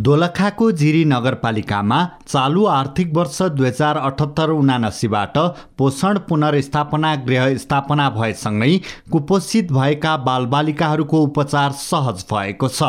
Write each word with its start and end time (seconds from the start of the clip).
दोलखाको 0.00 0.70
जिरी 0.80 1.04
नगरपालिकामा 1.04 1.96
चालु 2.26 2.64
आर्थिक 2.66 3.12
वर्ष 3.14 3.40
दुई 3.54 3.66
हजार 3.66 3.96
अठहत्तर 3.98 4.50
उनासीबाट 4.50 5.36
पोषण 5.78 6.18
पुनर्स्थापना 6.28 7.14
गृह 7.24 7.56
स्थापना 7.58 8.08
भएसँगै 8.10 8.76
कुपोषित 9.12 9.72
भएका 9.72 10.16
बालबालिकाहरूको 10.28 11.20
उपचार 11.22 11.72
सहज 11.80 12.24
भएको 12.32 12.68
छ। 12.68 12.88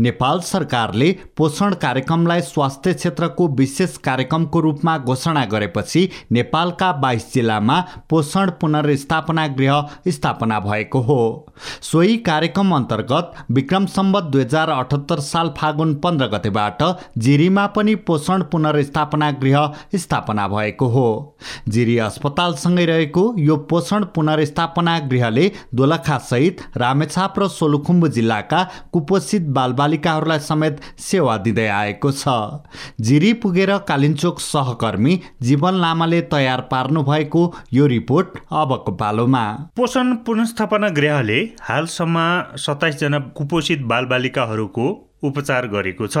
नेपाल 0.00 0.40
सरकारले 0.40 1.10
पोषण 1.36 1.74
कार्यक्रमलाई 1.82 2.40
स्वास्थ्य 2.42 2.94
क्षेत्रको 2.94 3.48
विशेष 3.58 3.96
कार्यक्रमको 4.04 4.60
रूपमा 4.60 4.96
घोषणा 5.00 5.44
गरेपछि 5.54 6.08
नेपालका 6.32 6.92
बाइस 7.00 7.32
जिल्लामा 7.34 7.80
पोषण 8.10 8.50
पुनर्स्थापना 8.60 9.46
गृह 9.56 9.82
स्थापना 10.10 10.60
भएको 10.60 11.00
हो। 11.00 11.18
सोही 11.82 12.16
कार्यक्रम 12.30 12.74
अन्तर्गत 12.76 13.34
विक्रम 13.50 13.86
सम्बत 13.96 14.30
दुई 14.30 14.42
हजार 14.42 14.70
अठहत्तर 14.70 15.20
साल 15.24 15.54
फागुन 15.58 15.94
पन्ध्र 16.04 16.34
गतेबाट 16.36 16.82
जिरीमा 17.18 17.66
पनि 17.76 17.94
पोषण 18.06 18.42
पुनर्स्थापना 18.52 19.30
गृह 19.42 19.72
स्थापना 19.94 20.48
भएको 20.48 20.86
हो। 20.88 21.08
जिरी 21.68 21.98
अस्पतालसँगै 21.98 22.84
रहेको 22.86 23.24
यो 23.38 23.56
पोषण 23.70 24.04
पुनर्स्थापना 24.14 24.98
गृहले 25.08 25.50
दोलखासहित 25.74 26.60
रामेछाप 26.76 27.38
र 27.38 27.48
सोलुखुम्बु 27.48 28.08
जिल्लाका 28.08 28.62
कुपोषित 28.92 29.42
बालबालिकाहरूलाई 29.50 30.38
समेत 30.40 30.80
सेवा 31.00 31.36
दिँदै 31.38 31.66
आएको 31.68 32.12
छ। 32.12 32.28
जिरी 33.00 33.32
पुगेर 33.42 33.76
कालिन्चोक 33.88 34.40
सहकर्मी 34.40 35.20
जीवन 35.42 35.80
लामाले 35.80 36.20
तयार 36.32 36.60
पार्नु 36.70 37.02
भएको 37.02 37.42
यो 37.72 37.86
रिपोर्ट 37.86 38.38
अबको 38.52 38.92
पालोमा। 38.92 39.44
पोषण 39.76 40.14
पुनस्थापना 40.26 40.88
गृहले 40.90 41.40
हालसम्म 41.62 42.18
सत्ताइसजना 42.56 43.18
कुपोषित 43.36 43.82
बालबालिकाहरूको 43.86 45.05
उपचार 45.22 45.66
गरेको 45.66 46.06
छ। 46.06 46.18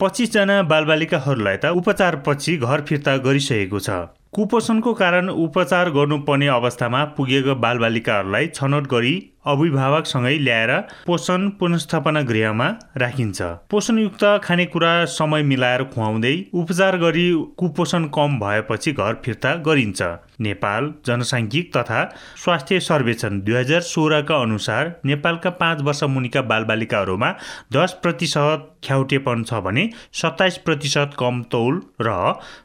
पच्चिसजना 0.00 0.62
बालबालिकाहरूलाई 0.62 1.56
त 1.56 1.64
उपचारपछि 1.64 2.56
घर 2.56 2.80
फिर्ता 2.80 3.16
गरिसकेको 3.16 3.78
छ। 3.78 3.90
कुपोषणको 4.32 4.92
कारण 4.94 5.28
उपचार 5.28 5.90
गर्नुपर्ने 5.90 6.46
अवस्थामा 6.46 7.04
पुगेको 7.16 7.54
बालबालिकाहरूलाई 7.54 8.46
छनौट 8.54 8.86
गरी 8.86 9.14
अभिभावकसँगै 9.46 10.36
ल्याएर 10.38 10.70
पोषण 11.06 11.48
पुनस्थापना 11.60 12.20
गृहमा 12.24 12.68
राखिन्छ। 12.96 13.42
पोषणयुक्त 13.70 14.24
खानेकुरा 14.44 14.92
समय 15.10 15.42
मिलाएर 15.44 15.82
खुवाउँदै 15.94 16.34
उपचार 16.54 16.96
गरी 16.98 17.26
कुपोषण 17.58 18.04
कम 18.14 18.38
भएपछि 18.40 18.92
घर 18.92 19.14
फिर्ता 19.24 19.54
गरिन्छ। 19.66 20.02
नेपाल 20.40 20.92
जनसाङ्ख्यिक 21.06 21.70
तथा 21.76 22.00
स्वास्थ्य 22.44 22.80
सर्वेक्षण 22.80 23.40
दुई 23.40 23.54
हजार 23.54 23.80
सोह्रका 23.84 24.36
अनुसार 24.42 24.94
नेपालका 25.04 25.50
पाँच 25.60 25.82
वर्ष 25.82 26.02
मुनिका 26.10 26.42
बालबालिकाहरूमा 26.44 27.30
दस 27.72 27.98
प्रतिशत 28.02 28.68
ख्याउटेपन 28.84 29.42
छ 29.44 29.60
भने 29.64 29.88
सत्ताइस 30.22 30.58
प्रतिशत 30.66 31.10
कम 31.18 31.42
तौल 31.50 31.80
र 32.02 32.16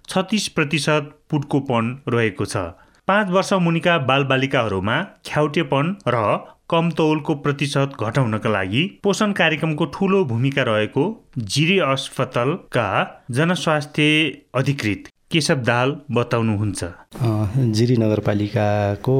छत्तिस 0.09 0.47
प्रतिशत 0.55 1.11
पुटकोपन 1.30 1.97
रहेको 2.09 2.45
छ। 2.45 2.69
पाँच 3.07 3.30
वर्ष 3.31 3.53
मुनिका 3.66 3.97
बालबालिकाहरूमा 4.07 5.02
ख्याउटेपन 5.27 5.95
र 6.07 6.23
कम 6.70 6.89
तौलको 6.92 7.34
प्रतिशत 7.36 7.94
घटाउनका 8.00 8.50
लागि 8.50 8.81
पोषण 9.03 9.31
कार्यक्रमको 9.31 9.86
ठुलो 9.86 10.23
भूमिका 10.25 10.64
रहेको 10.64 11.06
जिरी 11.53 11.78
अस्पतालका 11.86 12.86
जनस्वास्थ्य 13.31 14.03
अधिकृत 14.56 15.09
केशव 15.31 15.64
दाल 15.64 15.95
बताउनुहुन्छ। 16.12 16.86
जिरी 17.73 17.97
नगरपालिकाको 17.97 19.17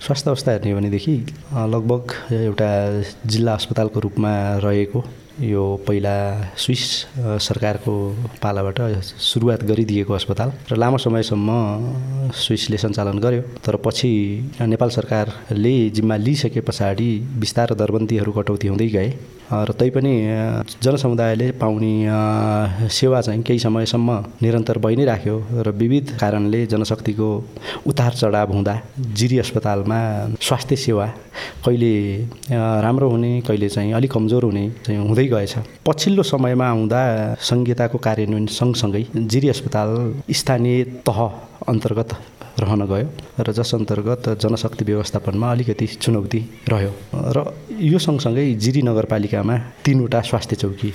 स्वास्थ्य 0.00 0.30
अवस्था 0.30 0.52
हेर्ने 0.52 0.74
भनेदेखि 0.74 1.16
लगभग 1.74 2.14
एउटा 2.32 2.70
जिल्ला 3.26 3.54
अस्पतालको 3.54 4.00
रूपमा 4.00 4.32
रहेको। 4.64 5.04
यो 5.40 5.64
पहिला 5.88 6.14
स्विस 6.58 6.82
सरकारको 7.40 7.92
पालाबाट 8.42 8.78
सुरुवात 9.00 9.64
गरिदिएको 9.64 10.12
अस्पताल 10.12 10.52
र 10.70 10.76
लामो 10.76 10.98
समयसम्म 10.98 11.50
स्विसले 12.36 12.76
सञ्चालन 12.76 13.18
गर्यो। 13.18 13.42
तर 13.64 13.76
पछि 13.84 14.12
नेपाल 14.60 14.90
सरकारले 14.90 15.74
जिम्मा 15.90 16.16
लिइसके 16.16 16.60
पछाडि 16.60 17.10
बिस्तार 17.40 17.74
दरबन्दीहरू 17.74 18.32
कटौती 18.32 18.68
हुँदै 18.68 18.88
गए। 18.88 19.12
र 19.52 19.72
तैपनि 19.72 20.14
जनसमुदायले 20.82 21.50
पाउने 21.60 21.92
सेवा 22.88 23.20
चाहिँ 23.20 23.42
केही 23.42 23.58
समयसम्म 23.58 24.10
निरन्तर 24.42 24.78
भइ 24.84 24.96
नै 24.96 25.04
राख्यो 25.04 25.36
र 25.64 25.70
विविध 25.72 26.16
कारणले 26.20 26.64
जनशक्तिको 26.66 27.28
उतार 27.86 28.12
चढाव 28.20 28.52
हुँदा 28.52 28.74
जिरी 29.18 29.38
अस्पतालमा 29.38 29.98
स्वास्थ्य 30.40 30.76
सेवा 30.76 31.06
कहिले 31.64 31.92
राम्रो 32.84 33.08
हुने 33.10 33.32
कहिले 33.48 33.68
चाहिँ 33.68 33.92
अलिक 33.92 34.12
कमजोर 34.12 34.44
हुने 34.44 34.64
चाहिँ 34.86 35.00
गएछ। 35.28 35.54
पछिल्लो 35.86 36.22
समयमा 36.22 36.66
आउँदा 36.68 37.00
सङ्घीयताको 37.40 37.98
कार्यान्वयन 37.98 38.46
सँगसँगै 38.48 39.04
जिरी 39.14 39.48
अस्पताल 39.48 39.90
स्थानीय 40.30 40.84
तह 41.06 41.20
अन्तर्गत 41.68 42.10
रहन 42.60 42.82
गयो 42.86 43.08
र 43.40 43.52
जस 43.52 43.74
अन्तर्गत 43.74 44.28
जनशक्ति 44.42 44.84
व्यवस्थापनमा 44.84 45.50
अलिकति 45.52 45.86
चुनौती 45.86 46.40
रह्यो। 46.68 46.92
र 47.36 47.38
यो 47.80 47.98
सँगसँगै 47.98 48.44
जिरी 48.54 48.82
नगरपालिकामा 48.82 49.56
तिनवटा 49.84 50.20
स्वास्थ्य 50.20 50.56
चौकी 50.56 50.92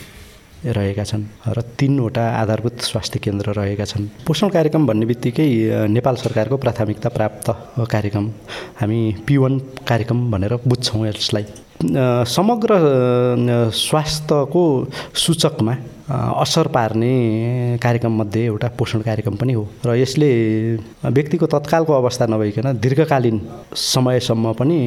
रहेका 0.73 1.03
छन् 1.03 1.23
र 1.47 1.61
तिनवटा 1.79 2.23
आधारभूत 2.41 2.75
स्वास्थ्य 2.81 3.19
केन्द्र 3.19 3.53
रहेका 3.53 3.85
छन्। 3.85 4.07
पोषण 4.27 4.49
कार्यक्रम 4.49 4.87
भन्ने 4.87 5.05
बित्तिकै 5.05 5.47
नेपाल 5.87 6.15
सरकारको 6.15 6.57
प्राथमिकता 6.57 7.09
प्राप्त 7.09 7.47
कार्यक्रम। 7.91 8.25
हामी 8.79 8.99
पिवन 9.27 9.53
कार्यक्रम 9.87 10.19
भनेर 10.31 10.53
बुझ्छौँ 10.67 11.07
यसलाई। 11.07 11.45
समग्र 12.27 12.71
स्वास्थ्यको 13.73 14.63
सूचकमा 15.15 15.73
असर 16.09 16.67
पार्ने 16.67 17.77
कार्यक्रममध्ये 17.83 18.43
एउटा 18.45 18.67
पोषण 18.79 19.01
कार्यक्रम 19.01 19.35
पनि 19.35 19.53
हो। 19.53 19.63
र 19.85 19.95
यसले 19.95 20.29
व्यक्तिको 21.03 21.45
तत्कालको 21.45 21.93
अवस्था 21.93 22.25
नभइकन 22.25 22.71
दीर्घकालीन 22.79 23.39
समयसम्म 23.75 24.51
पनि 24.59 24.79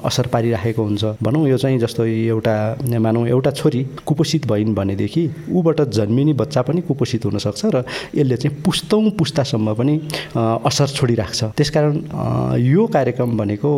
असर 0.00 0.26
पारिराखेको 0.32 0.82
हुन्छ 0.82 1.04
भनौँ। 1.22 1.46
यो 1.48 1.56
चाहिँ 1.60 1.78
जस्तो 1.78 2.04
एउटा 2.04 2.54
मानौँ 2.98 3.26
एउटा 3.28 3.50
छोरी 3.50 3.82
कुपोषित 4.06 4.46
भइन् 4.48 4.74
भनेदेखि 4.74 5.24
ऊबाट 5.52 5.80
जन्मिने 5.92 6.32
बच्चा 6.40 6.62
पनि 6.62 6.80
कुपोषित 6.88 7.24
हुनसक्छ 7.24 7.64
र 7.74 7.84
यसले 8.16 8.36
चाहिँ 8.36 8.62
पुस्तौँ 8.64 9.10
पुस्तासम्म 9.18 9.74
पनि 9.76 9.94
असर 10.36 10.88
छोडिराख्छ। 10.96 11.44
त्यसकारण 11.56 12.56
यो 12.64 12.86
कार्यक्रम 12.86 13.36
भनेको 13.36 13.70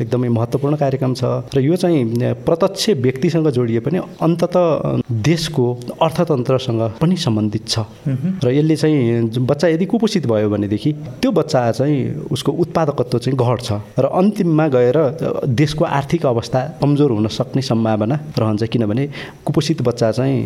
एकदमै 0.00 0.28
महत्त्वपूर्ण 0.28 0.76
कार्यक्रम 0.76 1.14
छ। 1.14 1.24
र 1.56 1.60
यो 1.60 1.76
चाहिँ 1.76 2.34
प्रत्यक्ष 2.44 2.88
व्यक्तिसँग 3.00 3.48
जोडिए 3.48 3.80
पनि 3.80 3.98
अन्तत 4.20 4.56
देशको 5.08 5.66
अर्थतन्त्रसँग 6.10 6.82
पनि 7.00 7.16
सम्बन्धित 7.16 7.64
छ। 7.68 7.86
र 8.42 8.50
यसले 8.50 8.76
चाहिँ 8.76 9.38
बच्चा 9.46 9.68
यदि 9.68 9.86
कुपोषित 9.86 10.26
भयो 10.26 10.50
भनेदेखि 10.50 10.90
त्यो 11.22 11.30
बच्चा 11.30 11.60
चाहिँ 11.78 12.26
उसको 12.34 12.50
उत्पादकत्व 12.52 13.18
चाहिँ 13.18 13.38
घट्छ। 13.38 13.68
र 13.98 14.04
अन्तिममा 14.10 14.66
गएर 14.74 14.98
देशको 15.46 15.84
आर्थिक 15.84 16.26
अवस्था 16.26 16.60
कमजोर 16.82 17.10
हुन 17.12 17.26
सक्ने 17.30 17.62
सम्भावना 17.62 18.16
रहन्छ 18.38 18.62
किनभने 18.72 19.06
कुपोषित 19.46 19.82
बच्चा 19.82 20.10
चाहिँ 20.18 20.36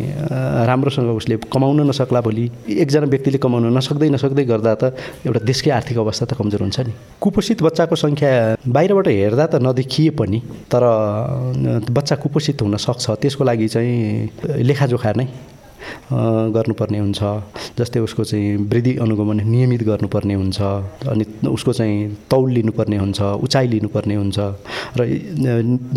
राम्रोसँग 0.69 1.09
उसले 1.15 1.35
कमाउन 1.49 1.81
नसक्ला 1.89 2.21
भोलि 2.21 2.45
एकजना 2.69 3.07
व्यक्तिले 3.09 3.37
कमाउन 3.41 3.73
नसक्दै 3.77 4.09
नसक्दै 4.09 4.43
गर्दा 4.45 4.73
त 4.75 4.83
एउटा 5.25 5.39
देशकै 5.49 5.71
आर्थिक 5.71 5.97
अवस्था 5.97 6.25
त 6.25 6.33
कमजोर 6.37 6.61
हुन्छ 6.61 6.79
नि। 6.79 6.93
कुपोषित 7.21 7.63
बच्चाको 7.63 7.95
सङ्ख्या 7.95 8.31
बाहिरबाट 8.67 9.07
हेर्दा 9.07 9.45
त 9.47 9.55
नदेखिए 9.65 10.09
पनि 10.19 10.39
तर 10.69 10.83
बच्चा 11.89 12.15
कुपोषित 12.21 12.61
हुन 12.61 12.77
सक्छ। 12.77 13.05
त्यसको 13.21 13.43
लागि 13.43 13.67
चाहिँ 13.73 14.63
लेखाजोखा 14.67 15.11
नै 15.17 15.25
गर्नुपर्ने 16.55 16.99
हुन्छ। 16.99 17.21
जस्तै 17.79 17.99
उसको 17.99 18.23
चाहिँ 18.23 18.57
वृद्धि 18.71 18.93
अनुगमन 19.03 19.39
नियमित 19.45 19.83
गर्नुपर्ने 19.83 20.33
हुन्छ। 20.33 20.59
अनि 21.07 21.25
उसको 21.47 21.73
चाहिँ 21.73 21.95
तौल 22.29 22.51
लिनुपर्ने 22.51 22.97
हुन्छ 22.97 23.21
उचाइ 23.45 23.67
लिनुपर्ने 23.67 24.15
हुन्छ। 24.15 24.37
र 24.97 25.01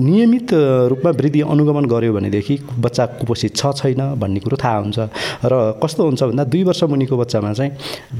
नियमित 0.00 0.48
रूपमा 0.90 1.10
वृद्धि 1.10 1.40
अनुगमन 1.40 1.84
गर्यो 1.86 2.12
भनेदेखि 2.12 2.58
बच्चा 2.78 3.04
कुपोषित 3.20 3.56
छ 3.56 3.72
छैन 3.78 4.02
भन्ने 4.20 4.40
कुरो 4.40 4.56
थाहा 4.56 4.78
हुन्छ। 4.78 4.98
र 5.44 5.52
कस्तो 5.82 6.02
हुन्छ 6.04 6.22
भन्दा 6.22 6.44
दुई 6.44 6.62
वर्ष 6.64 6.82
मुनिको 6.90 7.16
बच्चामा 7.16 7.52
चाहिँ 7.52 7.72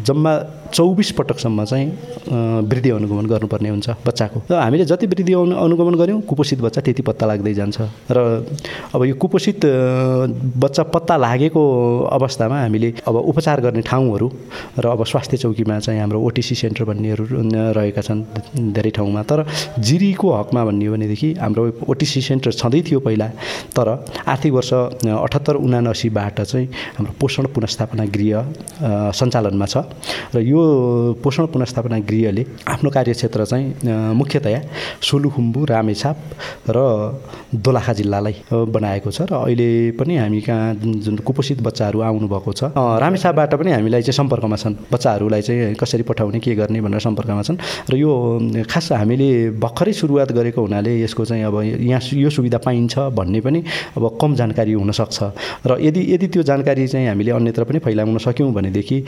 जम्मा 0.06 0.32
चौबिस 0.74 1.10
पटकसम्म 1.18 1.64
चाहिँ 1.64 1.86
वृद्धि 2.68 2.90
अनुगमन 2.90 3.26
गर्नुपर्ने 3.26 3.68
हुन्छ 3.68 3.88
बच्चाको। 4.06 4.38
र 4.50 4.54
हामीले 4.54 4.84
जति 4.84 5.06
वृद्धि 5.06 5.32
अनुगमन 5.32 5.94
गऱ्यौँ 5.98 6.20
कुपोषित 6.28 6.60
बच्चा 6.60 6.80
त्यति 6.80 7.02
पत्ता 7.02 7.26
लाग्दै 7.26 7.54
जान्छ। 7.54 7.78
र 8.10 8.18
अब 8.94 9.04
यो 9.04 9.14
कुपोषित 9.16 9.60
बच्चा 10.56 10.82
पत्ता 10.94 11.16
लागेको 11.16 11.57
भनेको 11.58 12.08
अवस्थामा 12.12 12.60
हामीले 12.60 12.92
अब 13.06 13.16
उपचार 13.16 13.60
गर्ने 13.60 13.82
ठाउँहरू 13.82 14.30
र 14.78 14.86
अब 14.86 15.04
स्वास्थ्य 15.04 15.36
चौकीमा 15.36 15.78
चाहिँ 15.80 16.00
हाम्रो 16.00 16.20
ओटिसी 16.20 16.54
सेन्टर 16.54 16.84
भन्नेहरू 16.84 17.24
रहेका 17.76 18.02
छन् 18.02 18.22
धेरै 18.74 18.90
ठाउँमा। 18.90 19.22
तर 19.22 19.44
जिरीको 19.78 20.28
हकमा 20.32 20.64
भन्ने 20.64 20.88
भनेदेखि 20.90 21.28
हाम्रो 21.40 21.62
ओटिसी 21.88 22.20
सेन्टर 22.20 22.52
छँदै 22.52 22.82
थियो 22.88 23.00
पहिला 23.00 23.28
तर 23.76 23.88
आर्थिक 24.26 24.52
वर्ष 24.52 24.72
अठहत्तर 24.72 25.54
उनासीबाट 25.56 26.40
चाहिँ 26.40 26.66
हाम्रो 26.98 27.12
पोषण 27.20 27.46
पुनस्थापना 27.54 28.04
गृह 28.14 29.12
सञ्चालनमा 29.18 29.66
छ 29.66 29.76
र 30.34 30.40
यो 30.42 30.60
पोषण 31.22 31.46
पुनस्थापना 31.54 31.98
गृहले 32.08 32.44
आफ्नो 32.68 32.90
कार्यक्षेत्र 32.90 33.44
चाहिँ 33.44 33.66
मुख्यतया 34.14 34.60
सोलुखुम्बु 35.02 35.64
रामेछाप 35.64 36.16
र 36.70 36.78
दोलाखा 37.54 37.92
जिल्लालाई 38.00 38.34
बनाएको 38.52 39.10
छ 39.10 39.20
र 39.30 39.34
अहिले 39.34 39.68
पनि 39.98 40.16
हामी 40.16 40.40
कहाँ 40.40 40.74
जुन 41.04 41.16
कुपोषित 41.26 41.47
बच्चाहरू 41.56 42.00
आउनुभएको 42.00 42.52
छ। 42.52 42.62
रामेछापबाट 42.76 43.54
पनि 43.54 43.70
हामीलाई 43.72 44.02
चाहिँ 44.02 44.16
सम्पर्कमा 44.16 44.56
छन्। 44.56 44.74
बच्चाहरूलाई 44.92 45.42
चाहिँ 45.42 45.74
कसरी 45.74 46.02
पठाउने 46.02 46.38
के 46.38 46.54
गर्ने 46.54 46.80
भनेर 46.80 47.00
सम्पर्कमा 47.00 47.42
छन्। 47.42 47.58
र 47.90 47.96
यो 47.96 48.10
खास 48.68 48.92
हामीले 48.92 49.28
भर्खरै 49.56 49.92
सुरुवात 49.92 50.32
गरेको 50.32 50.60
हुनाले 50.60 50.92
यसको 51.02 51.24
चाहिँ 51.24 51.44
अब 51.44 51.56
यहाँ 51.62 52.00
यो 52.14 52.30
सुविधा 52.30 52.58
पाइन्छ 52.58 52.98
भन्ने 53.14 53.40
पनि 53.40 53.62
अब 53.96 54.18
कम 54.20 54.34
जानकारी 54.34 54.72
हुनसक्छ। 54.72 55.18
र 55.66 55.78
यदि 55.80 56.00
यदि 56.14 56.26
त्यो 56.28 56.42
जानकारी 56.42 56.86
चाहिँ 56.88 57.08
हामीले 57.08 57.30
अन्यत्र 57.32 57.64
पनि 57.64 57.78
फैलाउन 57.78 58.18
सक्यौँ 58.18 58.52
भनेदेखि 58.52 58.98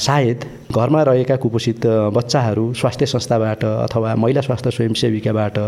सायद 0.00 0.38
घरमा 0.72 1.02
रहेका 1.02 1.36
कुपोषित 1.36 1.86
बच्चाहरू 2.16 2.72
स्वास्थ्य 2.74 3.06
संस्थाबाट 3.06 3.64
अथवा 3.64 4.14
महिला 4.16 4.40
स्वास्थ्य 4.40 4.70
स्वयंसेविकाबाट 4.70 5.58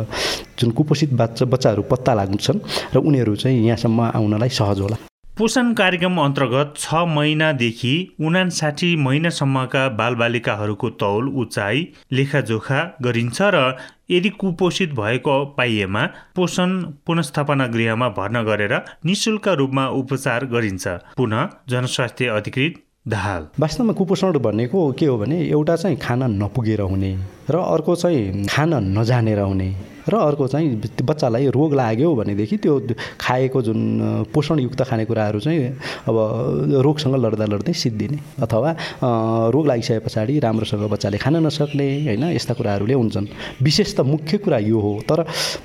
जुन 0.60 0.70
कुपोषित 0.70 1.12
बच्चा 1.12 1.44
बच्चाहरू 1.46 1.82
पत्ता 1.90 2.14
लाग्छन् 2.14 2.60
र 2.94 2.98
उनीहरू 2.98 3.37
चाहिँ 3.37 3.66
यहाँसम्म 3.66 4.00
आउनलाई 4.14 4.48
सहज 4.48 4.81
होला। 4.81 5.11
पोषण 5.42 5.72
कार्यक्रम 5.74 6.18
अन्तर्गत 6.20 6.74
छ 6.78 6.94
महिनादेखि 7.14 7.94
उनासाठी 8.26 8.90
महिनासम्मका 8.96 9.82
बालबालिकाहरूको 9.98 10.90
तौल 11.02 11.28
उचाइ 11.42 11.82
लेखाजोखा 12.12 12.78
गरिन्छ 13.02 13.48
र 13.54 13.62
यदि 14.10 14.30
कुपोषित 14.40 14.92
भएको 15.00 15.34
पाइएमा 15.58 16.04
पोषण 16.36 16.78
पुनस्थापना 17.06 17.66
गृहमा 17.74 18.08
भर्ना 18.18 18.42
गरेर 18.42 18.74
निशुल्क 19.04 19.48
रूपमा 19.60 19.86
उपचार 20.00 20.46
गरिन्छ। 20.54 20.86
पुनः 21.18 21.48
जनस्वास्थ्य 21.70 22.26
अधिकृत 22.38 22.82
दाहाल। 23.08 23.48
वास्तवमा 23.60 23.92
कुपोषण 23.92 24.38
भनेको 24.38 24.90
के 24.92 25.06
हो 25.06 25.18
भने 25.18 25.40
एउटा 25.48 25.76
चाहिँ 25.76 25.96
खाना 25.98 26.26
नपुगेर 26.38 26.80
हुने 26.82 27.14
र 27.50 27.64
अर्को 27.68 27.96
चाहिँ 27.96 28.46
खान 28.46 28.74
नजानेर 28.98 29.40
हुने। 29.40 29.74
र 30.08 30.14
अर्को 30.16 30.46
चाहिँ 30.49 30.81
बच्चालाई 31.02 31.46
रोग 31.54 31.75
लाग्यो 31.75 32.14
भनेदेखि 32.14 32.56
त्यो 32.56 32.78
खाएको 33.20 33.62
जुन 33.62 33.78
पोषणयुक्त 34.34 34.82
खानेकुराहरू 34.82 35.40
चाहिँ 35.40 35.66
अब 36.08 36.16
रोगसँग 36.82 37.14
लड्दा 37.16 37.46
लड्दै 37.46 37.72
सिद्धिने 37.72 38.19
अथवा 38.43 38.70
रोग 39.54 39.66
लागिसके 39.66 39.99
पछाडि 40.06 40.38
राम्रोसँग 40.38 40.84
बच्चाले 40.90 41.19
खान 41.19 41.37
नसक्ने 41.46 41.87
होइन 42.06 42.25
यस्ता 42.32 42.54
कुराहरूले 42.54 42.94
हुन्छन्। 42.94 43.26
विशेष 43.62 43.94
त 43.96 44.00
मुख्य 44.02 44.38
कुरा 44.38 44.58
यो 44.58 44.78
हो। 44.81 44.93
तर 45.08 45.22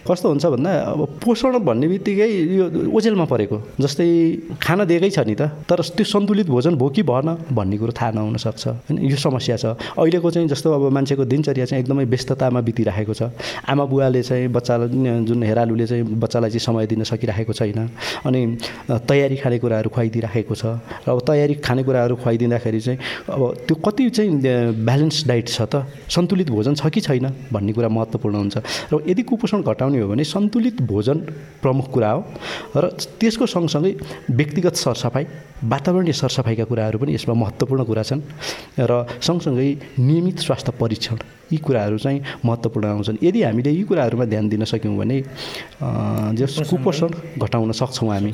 कस्तो 0.07 0.29
हुन्छ 0.29 0.45
भन्दा 0.45 0.71
अब 0.93 1.01
पोषण 1.23 1.57
भन्ने 1.65 1.87
बित्तिकै 1.87 2.29
यो 2.57 2.65
ओजेलमा 2.93 3.25
परेको 3.25 3.57
जस्तै 3.81 4.07
खाना 4.61 4.83
दिएकै 4.85 5.09
छ 5.09 5.19
नि 5.25 5.35
त 5.35 5.49
तर 5.65 5.81
त्यो 5.97 6.05
सन्तुलित 6.05 6.47
भोजन 6.47 6.75
भयो 6.77 6.89
कि 6.89 7.03
भएन 7.03 7.29
भन्ने 7.51 7.77
कुरो 7.77 7.91
थाहा 7.91 8.11
नहुन 8.11 8.37
सक्छ 8.37 8.67
होइन 8.67 8.97
यो 9.01 9.17
समस्या 9.17 9.57
छ। 9.57 9.65
अहिलेको 9.97 10.31
चाहिँ 10.31 10.47
जस्तो 10.47 10.67
अब 10.71 10.83
मान्छेको 10.93 11.25
दिनचर्या 11.25 11.65
चाहिँ 11.65 11.81
एकदमै 11.83 12.05
व्यस्ततामा 12.05 12.61
बितिरहेको 12.61 13.13
छ। 13.13 13.33
आमा 13.67 13.85
बुवाले 13.85 14.21
चाहिँ 14.27 14.47
बच्चालाई 14.51 15.23
जुन 15.23 15.43
हेरालुले 15.43 15.85
चाहिँ 15.87 16.03
बच्चालाई 16.03 16.49
चाहिँ 16.51 16.65
समय 16.67 16.87
दिन 16.87 17.03
सकिरहेको 17.07 17.53
छैन। 17.53 17.79
अनि 18.27 18.41
तयारी 19.07 19.35
खानेकुराहरू 19.39 19.89
खुवाइदिइराखेको 19.89 20.55
छ। 20.55 20.65
र 21.07 21.07
अब 21.07 21.19
तयारी 21.23 21.55
खानेकुराहरू 21.63 22.15
खुवाइदिँदाखेरि 22.19 22.79
चाहिँ 22.79 22.99
अब 23.31 23.41
त्यो 23.67 23.75
कति 23.79 24.09
चाहिँ 24.09 24.31
ब्यालेन्स 24.83 25.17
डाइट 25.27 25.47
छ 25.47 25.61
त? 25.71 25.87
सन्तुलित 26.11 26.49
भोजन 26.51 26.75
छ 26.75 26.91
कि 26.91 27.01
छैन 27.01 27.25
भन्ने 27.51 27.71
कुरा 27.73 27.89
महत्त्वपूर्ण 27.89 28.35
हुन्छ। 28.35 28.57
र 28.91 29.03
यदि 29.07 29.23
कुपोषण 29.23 29.63
घटाउने 29.63 29.99
हो 29.99 30.07
भने 30.11 30.23
सन्तुलित 30.23 30.81
भोजन 30.83 31.17
प्रमुख 31.63 31.87
कुरा 31.93 32.11
हो। 32.11 32.21
र 32.75 32.83
त्यसको 33.19 33.45
सँगसँगै 33.45 33.91
व्यक्तिगत 34.31 34.75
सरसफाइ 34.75 35.25
वातावरणीय 35.63 36.13
सरसफाइका 36.13 36.65
कुराहरू 36.69 36.97
पनि 36.99 37.13
यसमा 37.15 37.33
महत्त्वपूर्ण 37.33 37.83
कुरा 37.83 38.03
छन्। 38.03 38.21
र 38.79 38.91
सँगसँगै 39.21 39.69
नियमित 39.99 40.37
स्वास्थ्य 40.39 40.71
परीक्षण 40.79 41.17
यी 41.51 41.57
कुराहरू 41.57 41.97
चाहिँ 41.97 42.21
महत्त्वपूर्ण 42.45 42.87
आउँछन् 42.87 43.17
यदि 43.23 43.43
हामीले 43.43 43.71
यी 43.71 43.83
कुराहरूमा 43.83 44.25
ध्यान 44.25 44.49
दिन 44.49 44.63
सक्यौँ 44.65 44.97
भने 44.97 45.21
जस 46.37 46.59
कुपोषण 46.69 47.09
घटाउन 47.39 47.71
सक्छौँ 47.73 48.09
हामी। 48.09 48.33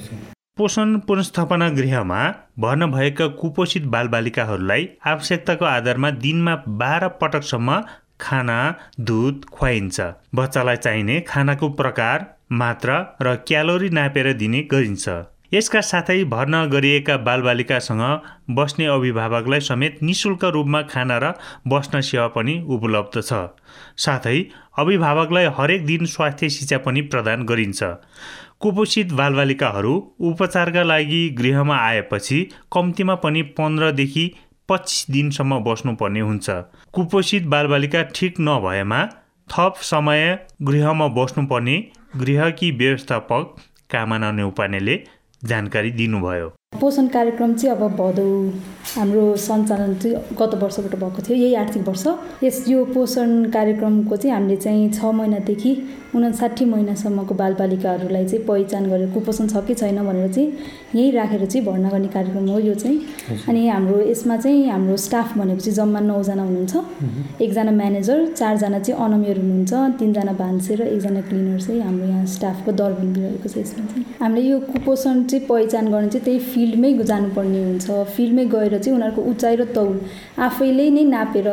पोषण 0.58 0.98
पुनस्थापना 1.08 1.70
गृहमा 1.70 2.22
भर्ना 2.60 2.88
भएका 2.88 3.28
कुपोषित 3.42 3.86
बालबालिकाहरूलाई 3.94 4.88
आवश्यकताको 5.08 5.66
आधारमा 5.66 6.10
दिनमा 6.22 6.56
बाह्र 6.82 7.08
पटकसम्म 7.22 7.82
खाना 8.22 8.60
दुध 9.00 9.46
खुवाइन्छ। 9.52 10.02
बच्चालाई 10.36 10.76
चाहिने 10.78 11.20
खानाको 11.28 11.70
प्रकार 11.80 12.26
मात्रा 12.52 12.98
र 13.22 13.36
क्यालोरी 13.48 13.90
नापेर 13.90 14.34
दिने 14.34 14.62
गरिन्छ। 14.72 15.10
यसका 15.54 15.80
साथै 15.82 16.24
भर्ना 16.26 16.60
गरिएका 16.66 17.16
बालबालिकासँग 17.26 18.04
बस्ने 18.58 18.86
अभिभावकलाई 18.92 19.60
समेत 19.62 19.98
निशुल्क 20.02 20.44
रूपमा 20.54 20.82
खाना 20.84 21.18
र 21.18 21.28
बस्न 21.68 22.00
सेवा 22.02 22.28
पनि 22.38 22.54
उपलब्ध 22.76 23.22
छ। 23.22 23.42
साथै 23.98 24.40
अभिभावकलाई 24.80 25.46
हरेक 25.58 25.86
दिन 25.86 26.06
स्वास्थ्य 26.14 26.50
शिक्षा 26.50 26.78
पनि 26.86 27.02
प्रदान 27.08 27.44
गरिन्छ। 27.46 27.84
कुपोषित 28.62 29.14
बालबालिकाहरू 29.14 29.94
उपचारका 30.30 30.84
लागि 30.84 31.22
गृहमा 31.38 31.78
आएपछि 31.82 32.40
कम्तीमा 32.74 33.16
पनि 33.26 33.42
पन्ध्रदेखि 33.58 34.26
पच्चिस 34.70 35.06
दिनसम्म 35.12 35.60
बस्नुपर्ने 35.64 36.22
हुन्छ। 36.22 36.50
कुपोषित 36.94 37.46
बालबालिका 37.54 38.02
ठिक 38.16 38.40
नभएमा 38.42 39.04
थप 39.50 39.86
समय 39.92 40.26
गृहमा 40.64 41.08
बस्नुपर्ने 41.20 41.78
गृहकी 42.18 42.72
व्यवस्थापक 42.82 43.56
कामना 43.92 44.32
नेउपानेले 44.32 44.96
जानकारी 45.46 45.92
दिनुभयो। 45.92 46.52
पोषण 46.82 47.08
कार्यक्रम 47.08 47.54
चाहिँ 47.54 47.76
अब 47.76 47.84
भदौ। 47.98 48.30
हाम्रो 48.96 49.36
सञ्चालन 49.38 49.94
चाहिँ 49.96 50.36
गत 50.40 50.54
वर्षबाट 50.62 50.96
भएको 51.00 51.22
थियो 51.24 51.38
यही 51.38 51.54
आर्थिक 51.56 51.88
वर्ष। 51.88 52.06
यस 52.44 52.64
यो 52.70 52.84
पोषण 52.94 53.30
कार्यक्रमको 53.52 54.16
चाहिँ 54.16 54.34
हामीले 54.36 54.56
चाहिँ 54.58 54.92
छ 54.94 55.06
महिनादेखि 55.20 55.72
उनासाठी 56.16 56.66
महिनासम्मको 56.66 57.36
बालबालिकाहरूलाई 57.36 58.26
चाहिँ 58.26 58.46
पहिचान 58.46 58.90
गरेर 58.90 59.10
कुपोषण 59.14 59.48
छ 59.48 59.64
कि 59.68 59.74
छैन 59.74 59.98
भनेर 60.06 60.32
चाहिँ 60.34 60.50
यहीँ 60.96 61.12
राखेर 61.12 61.46
चाहिँ 61.46 61.66
भर्ना 61.66 61.90
गर्ने 61.90 62.08
कार्यक्रम 62.08 62.50
हो 62.50 62.60
यो 62.60 62.74
चाहिँ। 62.74 63.00
अनि 63.50 63.68
हाम्रो 63.68 64.02
यसमा 64.02 64.38
चाहिँ 64.38 64.68
हाम्रो 64.70 64.98
स्टाफ 64.98 65.38
भनेको 65.38 65.60
चाहिँ 65.60 65.76
जम्मा 65.76 66.00
नौजना 66.02 66.44
हुनुहुन्छ। 66.44 67.42
एकजना 67.42 67.72
म्यानेजर 67.72 68.26
चारजना 68.34 68.80
चाहिँ 68.80 69.00
अनमेयर 69.06 69.38
हुनुहुन्छ 69.40 69.74
तिनजना 70.00 70.34
भान्से 70.34 70.76
र 70.76 70.82
एकजना 70.94 71.22
क्लिनर 71.30 71.62
चाहिँ 71.62 71.82
हाम्रो 71.82 72.06
यहाँ 72.06 72.26
स्टाफको 72.36 72.72
दर 72.72 72.92
बनिरहेको 73.00 73.50
छ 73.50 73.58
यसमा 73.58 73.86
चाहिँ। 73.86 74.06
हामीले 74.22 74.48
यो 74.50 74.60
कुपोषण 74.70 75.24
चाहिँ 75.24 75.46
पहिचान 75.48 75.92
गर्ने 75.92 76.10
चाहिँ 76.10 76.26
त्यही 76.26 76.40
फिल्डमै 76.64 76.92
जानुपर्ने 77.04 77.62
हुन्छ। 77.64 77.88
फिल्डमै 78.16 78.44
गएर 78.52 78.78
चाहिँ 78.80 78.96
उनीहरूको 78.98 79.22
उचाइ 79.32 79.56
र 79.60 79.64
तौल 79.76 79.96
आफैले 80.40 80.86
नै 80.96 81.04
नापेर 81.12 81.48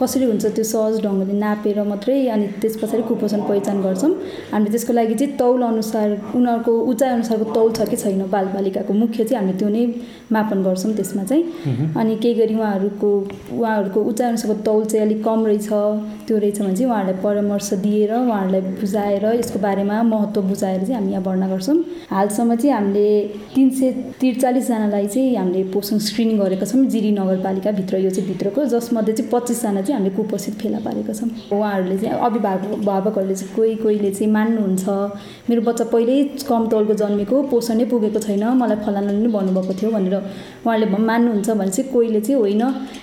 कसरी 0.00 0.24
हुन्छ 0.26 0.44
त्यो 0.56 0.64
सहज 0.72 0.94
ढङ्गले 1.04 1.34
नापेर 1.38 1.78
मात्रै 1.90 2.16
अनि 2.34 2.46
त्यस 2.60 2.74
पछाडि 2.82 3.02
कुपोषण 3.08 3.40
पहिचान 3.48 3.76
गर्छौँ। 3.82 4.10
हामीले 4.52 4.70
त्यसको 4.74 4.92
लागि 4.98 5.14
चाहिँ 5.14 5.36
तौल 5.38 5.62
अनुसार 5.62 6.08
उनीहरूको 6.34 6.72
उचाइ 6.90 7.10
अनुसारको 7.16 7.46
तौल 7.54 7.68
छ 7.76 7.88
कि 7.90 7.96
छैन 8.02 8.22
बालबालिकाको 8.34 8.92
मुख्य 9.02 9.24
चाहिँ 9.24 9.38
हामीले 9.38 9.58
त्यो 9.58 9.68
नै 9.76 9.84
मापन 10.34 10.58
गर्छौँ 10.66 10.92
त्यसमा 10.98 11.24
चाहिँ। 11.30 11.44
अनि 12.00 12.16
केही 12.22 12.34
गरी 12.40 12.54
उहाँहरूको 12.58 13.10
उहाँहरूको 13.60 14.00
उचाइ 14.10 14.28
अनुसारको 14.28 14.56
तौल 14.66 14.84
चाहिँ 14.90 15.04
अलिक 15.06 15.20
कम 15.28 15.46
रहेछ 15.46 15.68
त्यो 16.26 16.36
रहेछ 16.42 16.58
भने 16.60 16.74
चाहिँ 16.74 16.90
उहाँहरूलाई 16.90 17.22
परामर्श 17.22 17.70
दिएर 17.86 18.12
उहाँहरूलाई 18.18 18.62
बुझाएर 18.82 19.24
यसको 19.38 19.58
बारेमा 19.66 20.02
महत्त्व 20.12 20.42
बुझाएर 20.50 20.80
चाहिँ 20.82 20.98
हामी 20.98 21.10
यहाँ 21.12 21.24
भर्ना 21.30 21.46
गर्छौँ। 21.54 21.78
हालसम्म 22.10 22.54
चाहिँ 22.56 22.74
हामीले 22.74 23.06
तिन 23.54 23.68
सय 23.76 23.90
त्रिचालिस 24.20 24.55
चालिसजनालाई 24.56 25.06
चाहिँ 25.06 25.36
हामीले 25.36 25.62
पोषण 25.72 25.98
स्क्रिनिङ 26.00 26.36
गरेका 26.38 26.66
छौँ। 26.66 26.84
जिरी 26.88 27.10
नगरपालिकाभित्र 27.12 27.96
यो 27.98 28.10
चाहिँ 28.10 28.28
भित्रको 28.28 28.64
जसमध्ये 28.72 29.14
चाहिँ 29.14 29.30
पच्चिसजना 29.32 29.80
चाहिँ 29.82 29.96
हामीले 29.96 30.14
कुपोषित 30.16 30.54
फेला 30.60 30.78
पारेका 30.80 31.12
छौँ। 31.12 31.28
उहाँहरूले 31.52 31.96
चाहिँ 31.98 32.16
अभिभावक 32.16 32.80
भावकहरूले 32.84 33.34
चाहिँ 33.36 33.54
कोही 33.56 33.74
कोहीले 33.84 34.10
चाहिँ 34.16 34.32
मान्नुहुन्छ 34.32 34.84
मेरो 35.50 35.60
बच्चा 35.68 35.84
पहिल्यै 35.92 36.24
कम 36.48 36.62
तौलको 36.72 36.94
जन्मेको 36.96 37.42
पोषण 37.52 37.76
नै 37.76 37.84
पुगेको 37.92 38.20
छैन 38.24 38.44
मलाई 38.56 38.78
फलानाले 38.86 39.20
नै 39.20 39.30
भन्नुभएको 39.36 39.72
थियो 39.76 39.90
भनेर 39.92 40.16
उहाँहरूले 40.16 40.86
मान्नुहुन्छ 41.10 41.48
भने 41.60 41.70
चाहिँ 41.76 41.92
कोहीले 41.92 42.20
चाहिँ 42.20 42.40
होइन 42.40 42.62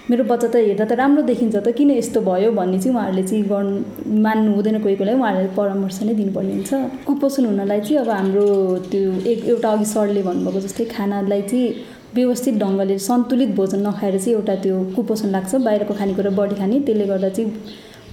मेरो 0.09 0.23
बच्चा 0.25 0.47
त 0.49 0.55
हेर्दा 0.57 0.85
त 0.89 0.91
राम्रो 0.97 1.21
देखिन्छ 1.29 1.55
त 1.55 1.69
किन 1.77 1.91
यस्तो 2.01 2.19
भयो? 2.25 2.49
भन्ने 2.57 2.77
चाहिँ 2.81 2.95
उहाँहरूले 2.97 3.23
चाहिँ 3.29 3.43
गर्नु 3.45 3.77
मान्नु 4.25 4.49
हुँदैन 4.57 4.77
कोही 4.81 4.95
कोहीलाई। 4.97 5.15
उहाँहरूले 5.21 5.53
परामर्श 5.53 6.01
नै 6.03 6.13
दिनुपर्ने 6.17 6.53
हुन्छ। 6.57 6.73
कुपोषण 7.07 7.45
हुनलाई 7.45 7.79
चाहिँ 7.85 8.01
अब 8.01 8.09
हाम्रो 8.09 8.45
त्यो 8.89 9.01
एक 9.31 9.39
एउटा 9.53 9.69
अघि 9.69 9.85
सरले 9.93 10.21
भन्नुभएको 10.23 10.59
जस्तै 10.65 10.85
खानालाई 10.95 11.41
चाहिँ 11.43 11.73
व्यवस्थित 12.15 12.55
ढङ्गले 12.59 12.97
सन्तुलित 12.99 13.49
भोजन 13.55 13.87
नखाएर 13.87 14.17
चाहिँ 14.17 14.33
एउटा 14.33 14.55
त्यो 14.63 14.83
कुपोषण 14.95 15.29
लाग्छ 15.29 15.55
बाहिरको 15.65 15.93
खानेकुरा 15.93 16.31
बढी 16.39 16.55
खाने 16.55 16.79
त्यसले 16.79 17.05
गर्दा 17.05 17.29
चाहिँ 17.29 17.51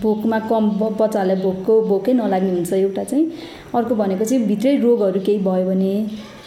भोकमा 0.02 0.38
कम 0.50 0.68
बच्चाहरूलाई 0.80 1.36
भोकको 1.42 1.80
भोकै 1.88 2.12
नलाग्ने 2.12 2.50
हुन्छ 2.50 2.72
एउटा 2.74 3.04
चाहिँ। 3.04 3.24
अर्को 3.74 3.94
भनेको 3.94 4.24
चाहिँ 4.24 4.46
भित्रै 4.46 4.76
रोगहरू 4.80 5.20
केही 5.20 5.38
भयो 5.44 5.64
भने 5.66 5.92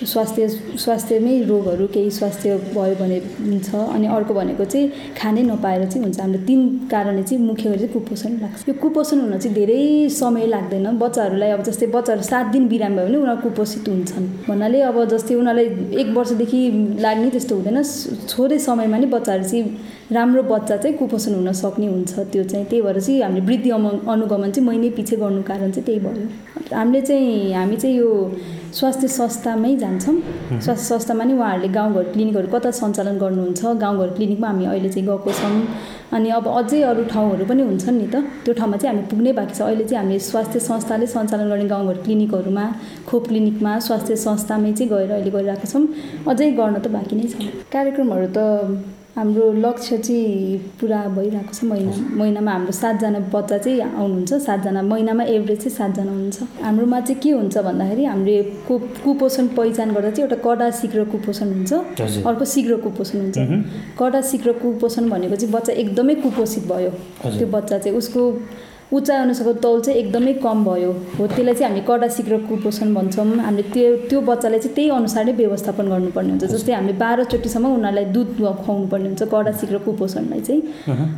स्वास्थ्य 0.06 0.48
स्वास्थ्यमै 0.84 1.42
रोगहरू 1.50 1.88
केही 1.94 2.12
स्वास्थ्य 2.12 2.58
भयो 2.76 2.96
भने 3.00 3.18
हुन्छ 3.40 3.76
अनि 3.76 4.08
अर्को 4.08 4.34
भनेको 4.34 4.66
चाहिँ 4.66 4.92
खानै 5.20 5.44
नपाएर 5.44 5.86
चाहिँ 5.86 6.04
हुन्छ। 6.04 6.20
हाम्रो 6.20 6.40
तिन 6.48 6.62
कारणले 6.92 7.24
चाहिँ 7.24 7.44
मुख्य 7.46 7.70
गरी 7.70 7.80
चाहिँ 7.80 7.94
कुपोषण 7.94 8.32
लाग्छ। 8.42 8.68
यो 8.70 8.74
कुपोषण 8.82 9.20
हुन 9.20 9.38
चाहिँ 9.38 9.56
धेरै 9.56 10.10
समय 10.10 10.46
लाग्दैन। 10.48 10.98
बच्चाहरूलाई 11.00 11.52
अब 11.52 11.64
जस्तै 11.64 11.88
बच्चाहरू 11.88 12.24
सात 12.24 12.46
दिन 12.54 12.68
बिराम 12.68 12.96
भयो 12.96 13.06
भने 13.06 13.18
उनीहरू 13.18 13.42
कुपोषित 13.42 13.90
हुन्छन्। 13.90 14.28
भन्नाले 14.50 14.82
अब 14.82 15.04
जस्तै 15.14 15.36
उनीहरूलाई 15.36 15.68
एक 16.02 16.08
वर्षदेखि 16.18 16.62
लाग्ने 17.00 17.30
त्यस्तो 17.30 17.56
हुँदैन। 17.56 17.84
छोरै 18.28 18.60
समयमा 18.60 18.98
नै 18.98 19.08
बच्चाहरू 19.08 19.44
चाहिँ 19.44 19.64
राम्रो 20.12 20.42
बच्चा 20.44 20.78
चाहिँ 20.78 20.98
कुपोषण 20.98 21.34
हुन 21.34 21.52
सक्ने 21.52 21.88
हुन्छ। 21.88 22.14
त्यो 22.32 22.44
चाहिँ 22.44 22.66
त्यही 22.66 22.82
भएर 22.82 23.00
चाहिँ 23.00 23.22
हामीले 23.24 23.46
वृद्धि 23.46 23.70
अनुगमन 23.70 24.52
चाहिँ 24.52 24.68
महिनै 24.68 24.90
पछि 24.98 25.16
गर्नु 25.16 25.42
कारण 25.44 25.72
चाहिँ 25.72 25.86
त्यही 25.86 26.00
भयो। 26.00 26.76
हामीले 26.76 27.02
चाहिँ 27.02 27.54
हामी 27.54 27.76
चाहिँ 27.78 27.98
यो 27.98 28.10
स्वास्थ्य 28.74 29.08
संस्थामै 29.08 29.76
जान्छौँ 29.78 29.93
स्वास्थ्य 30.00 30.86
संस्थामा 30.86 31.24
नि 31.24 31.34
उहाँहरूले 31.34 31.68
गाउँघर 31.74 32.04
क्लिनिकहरू 32.14 32.48
कता 32.54 32.72
सञ्चालन 32.72 33.18
गर्नुहुन्छ 33.18 33.62
गाउँघर 33.84 34.10
क्लिनिकमा 34.16 34.48
हामी 34.48 34.66
अहिले 34.66 34.90
चाहिँ 34.90 35.08
गएको 35.08 35.32
छौँ। 35.32 35.62
अनि 36.14 36.30
अब 36.30 36.48
अझै 36.48 36.82
अरू 36.82 37.04
ठाउँहरू 37.14 37.46
पनि 37.46 37.62
हुन्छन् 37.62 37.98
नि 37.98 38.08
त। 38.08 38.16
त्यो 38.46 38.54
ठाउँमा 38.54 38.78
चाहिँ 38.78 38.96
हामी 38.96 39.08
पुग्नै 39.10 39.32
बाँकी 39.34 39.54
छ। 39.54 39.62
अहिले 39.62 39.86
चाहिँ 39.86 40.04
हामीले 40.04 40.20
स्वास्थ्य 40.20 40.60
संस्थाले 40.60 41.08
सञ्चालन 41.08 41.50
गर्ने 41.50 41.68
गाउँघर 41.68 41.98
क्लिनिकहरूमा 42.06 42.66
खोप 43.08 43.28
क्लिनिकमा 43.28 43.72
स्वास्थ्य 43.80 44.16
संस्थामै 44.16 44.72
चाहिँ 44.74 44.90
गएर 44.94 45.12
अहिले 45.12 45.32
गरिरहेको 45.32 45.68
छौँ। 45.68 45.84
अझै 46.30 46.52
गर्न 46.52 46.76
त 46.80 46.88
बाँकी 46.94 47.16
नै 47.16 47.28
छ। 47.28 47.34
कार्यक्रमहरू 47.74 48.28
त 48.38 48.40
हाम्रो 49.16 49.52
लक्ष्य 49.54 49.98
चाहिँ 49.98 50.58
पुरा 50.80 51.00
भइरहेको 51.16 51.54
छ। 51.54 51.64
महिना 51.64 51.94
महिनामा 52.18 52.52
हाम्रो 52.52 52.72
सातजना 52.74 53.20
बच्चा 53.30 53.58
चाहिँ 53.58 53.82
आउनुहुन्छ। 53.82 54.34
सातजना 54.42 54.82
महिनामा 54.82 55.24
एभरेज 55.24 55.60
चाहिँ 55.60 55.76
सातजना 55.76 56.12
हुनुहुन्छ 56.12 56.64
हाम्रोमा 56.64 57.00
चाहिँ 57.00 57.22
के 57.22 57.32
हुन्छ 57.32 57.58
भन्दाखेरि 57.58 58.06
हामीले 58.06 58.42
कु 58.68 58.78
कुपोषण 59.06 59.48
पहिचान 59.54 59.94
गर्दा 59.94 60.10
चाहिँ 60.10 60.26
एउटा 60.26 60.38
कडा 60.42 60.70
शीघ्र 60.82 61.04
कुपोषण 61.14 61.48
हुन्छ। 61.54 61.74
अर्को 62.26 62.46
शीघ्र 62.46 62.76
कुपोषण 62.82 63.20
हुन्छ। 63.22 63.38
कडा 64.00 64.22
शीघ्र 64.32 64.52
कुपोषण 64.58 65.10
भनेको 65.10 65.36
चाहिँ 65.36 65.54
बच्चा 65.54 65.74
एकदमै 65.74 66.16
कुपोषित 66.26 66.64
भयो। 66.74 66.90
त्यो 67.22 67.48
बच्चा 67.54 67.78
चाहिँ 67.78 67.98
उसको 67.98 68.22
उचाइ 68.94 69.18
अनुसारको 69.18 69.54
तौल 69.66 69.82
चाहिँ 69.82 70.00
एकदमै 70.00 70.34
कम 70.44 70.64
भयो। 70.66 70.92
हो 71.18 71.28
त्यसलाई 71.28 71.54
चाहिँ 71.54 71.70
हामी 71.70 71.82
कडा 71.88 72.08
शीघ्र 72.16 72.38
कुपोषण 72.50 72.94
भन्छौँ। 72.94 73.26
हामीले 73.38 73.64
त्यो 73.74 73.96
त्यो 74.10 74.20
बच्चालाई 74.22 74.60
चाहिँ 74.60 74.76
त्यही 74.76 74.90
अनुसार 75.00 75.26
नै 75.26 75.34
व्यवस्थापन 75.42 75.86
गर्नुपर्ने 75.94 76.30
हुन्छ। 76.30 76.46
जस्तै 76.54 76.74
हामीले 76.74 76.98
बाह्रचोटिसम्म 77.04 77.66
उनीहरूलाई 77.74 78.06
दुध 78.16 78.30
खुवाउनु 78.38 78.88
पर्ने 78.92 79.08
हुन्छ 79.10 79.24
कडा 79.34 79.52
शीघ्र 79.60 79.78
कुपोषणलाई 79.86 80.42
चाहिँ। 80.48 80.62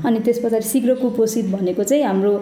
अनि 0.06 0.20
त्यस 0.26 0.40
पछाडि 0.44 0.68
शीघ्र 0.72 0.94
कुपोषित 1.04 1.46
भनेको 1.52 1.84
चाहिँ 1.84 2.04
हाम्रो 2.04 2.34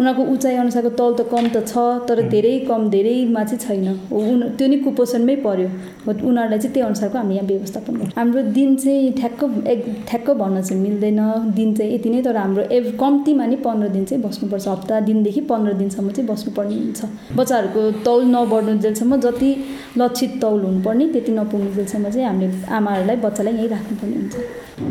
उनीहरूको 0.00 0.22
उचाइ 0.32 0.56
अनुसारको 0.64 0.90
तौल 1.00 1.12
त 1.18 1.20
कम 1.32 1.44
त 1.54 1.64
छ 1.70 2.06
तर 2.08 2.28
धेरै 2.28 2.54
कम 2.68 2.88
धेरैमा 2.90 3.44
चाहिँ 3.44 3.60
छैन। 3.64 3.88
उन 4.12 4.42
त्यो 4.58 4.66
नै 4.68 4.76
कुपोषणमै 4.84 5.36
पर्यो। 5.46 5.68
हो 6.04 6.10
उनीहरूलाई 6.12 6.58
चाहिँ 6.58 6.72
त्यही 6.74 6.86
अनुसारको 6.86 7.18
हामी 7.18 7.34
यहाँ 7.34 7.46
व्यवस्थापन 7.48 7.92
गर्छौँ। 7.96 8.14
हाम्रो 8.18 8.42
दिन 8.52 8.76
चाहिँ 8.76 9.12
ठ्याक्क 9.20 9.40
एक 9.72 9.80
ठ्याक्क 10.08 10.30
भन्न 10.42 10.62
चाहिँ 10.62 10.82
मिल्दैन। 10.82 11.20
दिन 11.56 11.74
चाहिँ 11.74 11.94
यति 11.94 12.08
नै 12.10 12.22
तर 12.22 12.36
हाम्रो 12.36 12.62
एभ 12.76 12.86
कम्तीमा 13.00 13.46
नि 13.46 13.56
पन्ध्र 13.64 13.88
दिन 13.96 14.04
चाहिँ 14.04 14.22
बस्नुपर्छ। 14.24 14.68
हप्ता 14.82 15.00
दिनदेखि 15.06 15.40
पन्ध्र 15.46 15.72
दिनसम्म 15.78 16.10
चाहिँ 16.10 16.28
बस्नुपर्ने 16.28 16.74
हुन्छ। 16.74 17.00
बच्चाहरूको 17.38 17.80
तौल 18.02 18.22
नबढ्नु 18.34 18.72
जेलसम्म 18.82 19.20
जति 19.22 19.50
लक्षित 19.98 20.32
तौल 20.42 20.60
हुनुपर्ने 20.64 21.06
त्यति 21.14 21.32
नपुग्नु 21.38 21.70
जेलसम्म 21.78 22.10
चाहिँ 22.10 22.26
हामीले 22.26 22.66
आमाहरूलाई 22.66 23.16
बच्चालाई 23.22 23.54
यहीँ 23.54 23.68
राख्नुपर्ने 23.68 24.16
हुन्छ। 24.16 24.34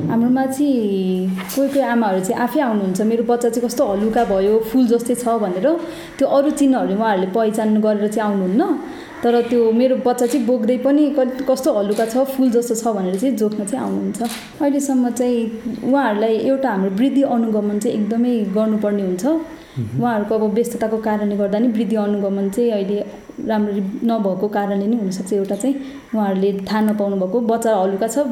हाम्रोमा 0.09 0.45
चाहिँ 0.45 1.27
कोही 1.51 1.67
कोही 1.67 1.81
आमाहरू 1.91 2.19
चाहिँ 2.23 2.39
आफै 2.43 2.59
आउनुहुन्छ। 2.61 3.01
मेरो 3.11 3.23
बच्चा 3.27 3.49
चाहिँ 3.49 3.67
कस्तो 3.67 3.83
हलुका 3.91 4.23
भयो 4.31 4.53
फुल 4.71 4.87
जस्तै 4.87 5.15
छ 5.19 5.27
भनेर 5.43 5.67
त्यो 6.17 6.27
अरू 6.27 6.49
चिन्हहरू 6.59 6.95
उहाँहरूले 6.95 7.27
पहिचान 7.35 7.69
गरेर 7.81 8.07
चाहिँ 8.07 8.23
आउनुहुन्न। 8.29 8.63
तर 9.23 9.33
त्यो 9.49 9.71
मेरो 9.77 9.95
बच्चा 10.05 10.25
चाहिँ 10.25 10.45
बोक्दै 10.45 10.77
पनि 10.85 11.03
कस्तो 11.49 11.69
हलुका 11.77 12.05
छ 12.13 12.23
फुल 12.33 12.49
जस्तो 12.55 12.75
छ 12.81 12.93
भनेर 12.95 13.15
चाहिँ 13.21 13.35
जोख्न 13.37 13.65
चाहिँ 13.65 13.83
आउनुहुन्छ। 13.85 14.21
अहिलेसम्म 14.61 15.09
चाहिँ 15.19 15.39
उहाँहरूलाई 15.89 16.35
एउटा 16.49 16.69
हाम्रो 16.69 16.89
वृद्धि 16.97 17.21
अनुगमन 17.35 17.79
चाहिँ 17.79 17.97
एकदमै 17.97 18.33
गर्नुपर्ने 18.55 19.03
हुन्छ। 19.09 19.25
उहाँहरूको 19.79 20.35
अब 20.35 20.53
व्यस्तताको 20.53 20.97
कारणले 21.07 21.35
गर्दा 21.37 21.59
नि 21.59 21.67
वृद्धि 21.69 21.95
अनुगमन 21.97 22.49
चाहिँ 22.49 22.71
अहिले 22.71 22.97
राम्ररी 23.47 23.81
नभएको 24.03 24.47
कारणले 24.49 24.87
नै 24.87 24.97
हुनसक्छ 24.97 25.33
एउटा 25.33 25.55
चाहिँ 25.55 25.75
उहाँहरूले 26.15 26.51
थाहा 26.67 26.81
नपाउनु 26.81 27.15
भएको 27.17 27.39
बच्चा 27.47 27.75
हलुका 27.75 28.07
छ 28.07 28.27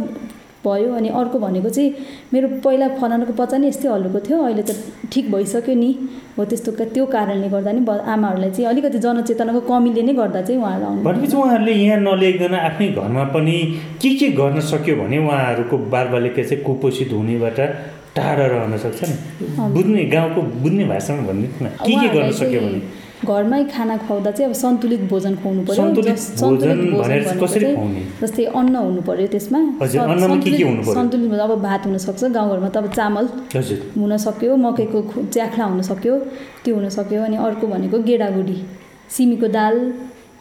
भयो 0.65 0.93
अनि 0.93 1.09
अर्को 1.09 1.39
भनेको 1.39 1.69
चाहिँ 1.69 1.91
मेरो 2.33 2.47
पहिला 2.63 2.87
फलानुको 2.95 3.33
बच्चा 3.33 3.57
नि 3.57 3.67
यस्तै 3.67 3.87
हल्लुको 3.89 4.19
थियो 4.19 4.37
अहिले 4.43 4.63
त 4.63 4.75
ठिक 5.11 5.31
भइसक्यो 5.31 5.75
नि 5.75 5.91
हो 6.37 6.45
त्यस्तो 6.45 6.71
त्यो 6.77 7.05
कारणले 7.07 7.47
गर्दा 7.49 7.71
नि 7.71 7.81
आमाहरूलाई 8.07 8.51
चाहिँ 8.51 8.67
अलिकति 8.69 8.99
जनचेतनाको 8.99 9.61
कमीले 9.69 10.03
नै 10.03 10.13
गर्दा 10.13 10.41
चाहिँ 10.41 10.59
उहाँहरू 10.61 10.85
आउनु 10.85 11.03
भनेपछि 11.03 11.37
उहाँहरूले 11.37 11.73
यहाँ 11.75 11.99
नल्याइकन 11.99 12.55
आफ्नै 12.59 12.87
घरमा 12.93 13.23
पनि 13.31 13.55
के 14.01 14.09
के 14.19 14.29
गर्न 14.35 14.59
सक्यो 14.67 14.95
भने 14.95 15.17
उहाँहरूको 15.19 15.77
बालबालिका 15.95 16.43
चाहिँ 16.43 16.63
कुपोषित 16.63 17.13
हुनेबाट 17.13 17.59
टाढा 18.19 18.45
रहन 18.53 18.77
सक्छन् 18.85 19.13
बुझ्ने 19.75 20.01
गाउँको 20.15 20.41
बुझ्ने 20.63 20.85
भाषामा 20.93 21.21
भनिदिनु 21.27 21.65
न 21.65 21.67
के 21.85 21.93
के 22.01 22.07
गर्न 22.15 22.31
सक्यो 22.39 22.61
भने? 22.61 22.81
घरमै 23.19 23.63
खाना 23.71 23.95
खुवाउँदा 23.97 24.31
चाहिँ 24.31 24.47
अब 24.49 24.55
सन्तुलित 24.55 25.01
भोजन 25.11 25.33
खुवाउनु 25.41 25.61
पर्यो। 25.67 25.83
सन्तुलित 26.39 26.79
भोजन 26.91 27.19
जस्तै 28.21 28.45
अन्न 28.59 28.75
हुनु 28.75 29.01
पर्यो 29.07 29.27
त्यसमा। 29.33 29.59
सन्तुलित 30.95 31.39
अब 31.39 31.51
भात 31.67 31.81
हुनसक्छ 31.87 32.23
गाउँघरमा 32.37 32.69
त 32.69 32.77
अब 32.77 32.87
चामल 32.95 33.25
हुन 33.99 34.13
सक्यो 34.25 34.55
मकैको 34.63 34.99
च्याख्ला 35.35 35.65
हुन 35.71 35.81
सक्यो 35.91 36.15
त्यो 36.63 36.75
हुन 36.75 36.87
सक्यो 36.97 37.19
अनि 37.27 37.37
अर्को 37.47 37.65
भनेको 37.67 37.97
गेडागुडी 38.07 38.57
सिमीको 39.15 39.47
दाल 39.57 39.75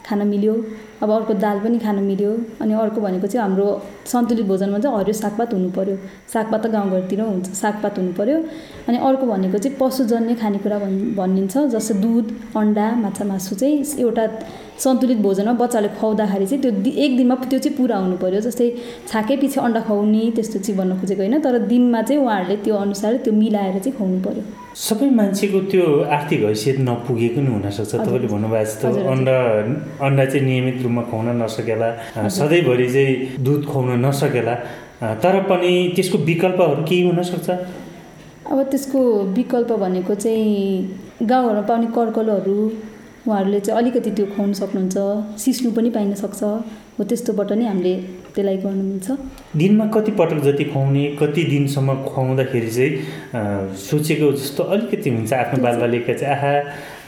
खान 0.09 0.27
मिल्यो। 0.27 0.53
अब 1.03 1.09
अर्को 1.11 1.33
दाल 1.45 1.59
पनि 1.63 1.77
खान 1.79 1.99
मिल्यो। 2.03 2.31
अनि 2.61 2.73
अर्को 2.73 3.01
भनेको 3.01 3.27
चाहिँ 3.27 3.43
हाम्रो 3.45 3.67
सन्तुलित 4.11 4.45
भोजनमा 4.51 4.79
चाहिँ 4.83 4.97
हरियो 4.97 5.13
सागपात 5.21 5.53
हुनु 5.53 5.69
पऱ्यो 5.77 5.95
सागपात 6.33 6.65
त 6.65 6.71
गाउँघरतिर 6.75 7.21
हुन्छ 7.21 7.47
सागपात 7.61 7.97
हुनु 7.99 8.11
पऱ्यो 8.19 8.37
अनि 8.87 8.97
अर्को 9.07 9.25
भनेको 9.31 9.57
चाहिँ 9.57 9.77
पशुजन्य 9.79 10.35
खानेकुरा 10.41 10.77
भन् 10.79 10.97
भनिन्छ 11.15 11.57
जस्तो 11.75 11.93
दुध 12.03 12.25
अन्डा 12.57 12.85
माछा 13.03 13.23
मासु 13.31 13.55
चाहिँ 13.61 13.77
एउटा 14.05 14.25
सन्तुलित 14.83 15.17
भोजनमा 15.27 15.53
बच्चाले 15.61 15.87
खुवाउँदाखेरि 15.99 16.45
चाहिँ 16.47 16.61
त्यो 16.63 16.71
एक 17.03 17.11
दिनमा 17.17 17.35
त्यो 17.51 17.59
चाहिँ 17.59 17.75
पुरा 17.77 17.97
हुनु 18.03 18.17
पऱ्यो 18.23 18.39
जस्तै 18.47 18.67
छाकै 19.11 19.35
पछि 19.41 19.59
अन्डा 19.59 19.81
खुवाउने 19.87 20.21
त्यस्तो 20.35 20.59
चाहिँ 20.59 20.77
भन्न 20.79 20.99
खोजेको 20.99 21.21
होइन 21.21 21.39
तर 21.45 21.57
दिनमा 21.71 22.01
चाहिँ 22.07 22.21
उहाँहरूले 22.23 22.57
त्यो 22.65 22.75
अनुसार 22.85 23.17
त्यो 23.25 23.33
मिलाएर 23.41 23.79
चाहिँ 23.79 23.95
खुवाउनु 23.97 24.19
पऱ्यो 24.27 24.43
सबै 24.87 25.09
मान्छेको 25.19 25.59
त्यो 25.71 25.85
आर्थिक 26.17 26.43
हैसियत 26.43 26.77
नपुगेको 26.89 27.41
नि 27.41 27.51
हुनसक्छ। 27.53 27.91
तपाईँले 27.95 28.27
भन्नुभएको 28.33 28.65
जस्तो 28.65 28.87
अन्डा 29.13 29.37
अन्डा 30.07 30.25
चाहिँ 30.31 30.45
नियमित 30.45 30.77
रूपमा 30.83 31.03
खुवाउन 31.11 31.41
नसकेला 31.43 31.89
सधैँभरि 32.37 32.87
चाहिँ 32.93 33.43
दुध 33.45 33.65
खुवाउन 33.71 34.05
नसकेला 34.05 34.55
तर 35.23 35.35
पनि 35.49 35.73
त्यसको 35.95 36.17
विकल्पहरू 36.29 36.83
केही 36.89 37.01
हुनसक्छ? 37.09 37.49
अब 38.51 38.61
त्यसको 38.71 38.99
विकल्प 39.37 39.71
भनेको 39.83 40.13
चाहिँ 40.15 41.27
गाउँघरमा 41.29 41.61
पाउने 41.69 41.87
कर्कलोहरू 41.97 42.57
उहाँहरूले 43.29 43.59
चाहिँ 43.59 43.77
अलिकति 43.81 44.11
त्यो 44.11 44.25
खुवाउनु 44.33 44.55
सक्नुहुन्छ 44.61 44.97
सिस्नु 45.41 45.71
पनि 45.71 45.89
पाइन 45.95 46.13
सक्छ 46.21 46.41
हो 46.97 47.03
त्यस्तोबाट 47.05 47.51
नै 47.53 47.65
हामीले 47.65 47.93
त्यसलाई 48.39 48.57
गर्नु 48.63 48.83
मिल्छ 48.83 49.07
दिनमा 49.59 49.85
कति 49.95 50.11
पटक 50.15 50.39
जति 50.47 50.63
खुवाउने 50.71 51.03
कति 51.19 51.43
दिनसम्म 51.43 51.95
खुवाउँदाखेरि 52.07 52.71
चाहिँ 52.71 53.75
सोचेको 53.75 54.31
जस्तो 54.31 54.63
अलिकति 54.63 55.09
हुन्छ 55.09 55.33
आफ्नो 55.33 55.63
बालबालिका 55.63 56.13
चाहिँ 56.13 56.35
आहा 56.35 56.53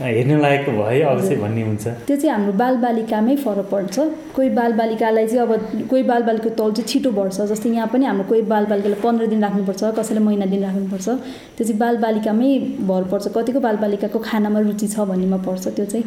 हेर्न 0.01 0.39
लायकको 0.41 0.71
भयो 0.71 1.09
चाहिँ 1.21 1.37
भन्ने 1.41 1.61
हुन्छ। 1.61 1.87
त्यो 2.07 2.15
चाहिँ 2.17 2.31
हाम्रो 2.33 2.53
बालबालिकामै 2.57 3.35
फरक 3.45 3.67
पर्छ। 3.71 3.95
कोही 4.35 4.49
बालबालिकालाई 4.59 5.27
चाहिँ 5.27 5.41
अब 5.45 5.87
कोही 5.89 6.03
बालबालिकाको 6.11 6.55
तौल 6.59 6.71
चाहिँ 6.73 6.87
छिटो 6.89 7.11
बढ्छ। 7.15 7.37
जस्तै 7.51 7.69
यहाँ 7.69 7.87
पनि 7.93 8.05
हाम्रो 8.05 8.25
कोही 8.27 8.41
बालबालिकालाई 8.51 8.99
पन्ध्र 9.05 9.27
दिन 9.31 9.43
राख्नुपर्छ 9.45 9.83
कसैलाई 9.99 10.23
महिना 10.25 10.45
दिन 10.51 10.61
राख्नुपर्छ। 10.67 11.07
त्यो 11.55 11.63
चाहिँ 11.67 11.79
बालबालिकामै 11.79 12.51
भर 12.89 13.03
पर्छ। 13.11 13.25
कतिको 13.37 13.59
बालबालिकाको 13.67 14.19
खानामा 14.19 14.59
रुचि 14.67 14.87
छ 14.87 15.07
भन्नेमा 15.07 15.37
पर्छ। 15.47 15.67
त्यो 15.77 15.85
चाहिँ 15.85 16.05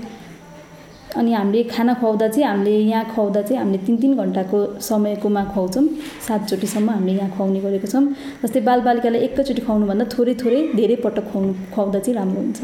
अनि 1.16 1.32
हामीले 1.32 1.62
खाना 1.74 1.94
खुवाउँदा 2.00 2.28
चाहिँ 2.28 2.46
हामीले 2.48 2.78
यहाँ 2.90 3.04
खुवाउँदा 3.14 3.42
चाहिँ 3.42 3.58
हामीले 3.58 3.78
तिन 3.86 3.96
तिन 4.02 4.16
घन्टाको 4.16 4.58
समयकोमा 4.80 5.42
खुवाउँछौँ। 5.54 5.86
सातचोटिसम्म 6.26 6.90
हामीले 6.90 7.18
यहाँ 7.18 7.30
खुवाउने 7.36 7.60
गरेको 7.60 7.86
छौँ। 7.86 8.04
जस्तै 8.42 8.60
बालबालिकालाई 8.70 9.20
एकैचोटि 9.26 9.62
खुवाउनुभन्दा 9.66 10.04
थोरै 10.14 10.34
थोरै 10.42 10.60
धेरै 10.80 10.96
पटक 11.04 11.24
खुवाउनु 11.30 11.52
खुवाउँदा 11.74 11.98
चाहिँ 11.98 12.16
राम्रो 12.18 12.40
हुन्छ। 12.40 12.60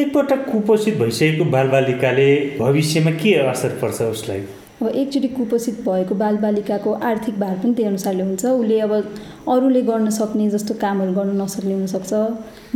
एकपटक 0.00 0.40
कुपोषित 0.50 0.94
भइसकेको 0.98 1.44
बालबालिकाले 1.54 2.28
भविष्यमा 2.58 3.10
के 3.22 3.34
असर 3.52 3.78
पर्छ 3.82 4.02
उसलाई? 4.16 4.40
अब 4.82 4.88
एकचोटि 4.90 5.28
कुपोषित 5.28 5.76
भएको 5.80 6.14
बालबालिकाको 6.18 6.92
आर्थिक 7.08 7.38
भार 7.40 7.56
पनि 7.62 7.74
त्यही 7.74 7.88
अनुसारले 7.88 8.22
हुन्छ। 8.22 8.44
उसले 8.44 8.78
अब 8.80 8.92
अरूले 9.48 9.82
गर्न 9.82 10.10
सक्ने 10.10 10.48
जस्तो 10.50 10.74
कामहरू 10.74 11.12
गर्न 11.14 11.40
नसक्ने 11.40 11.74
हुनसक्छ। 11.74 12.12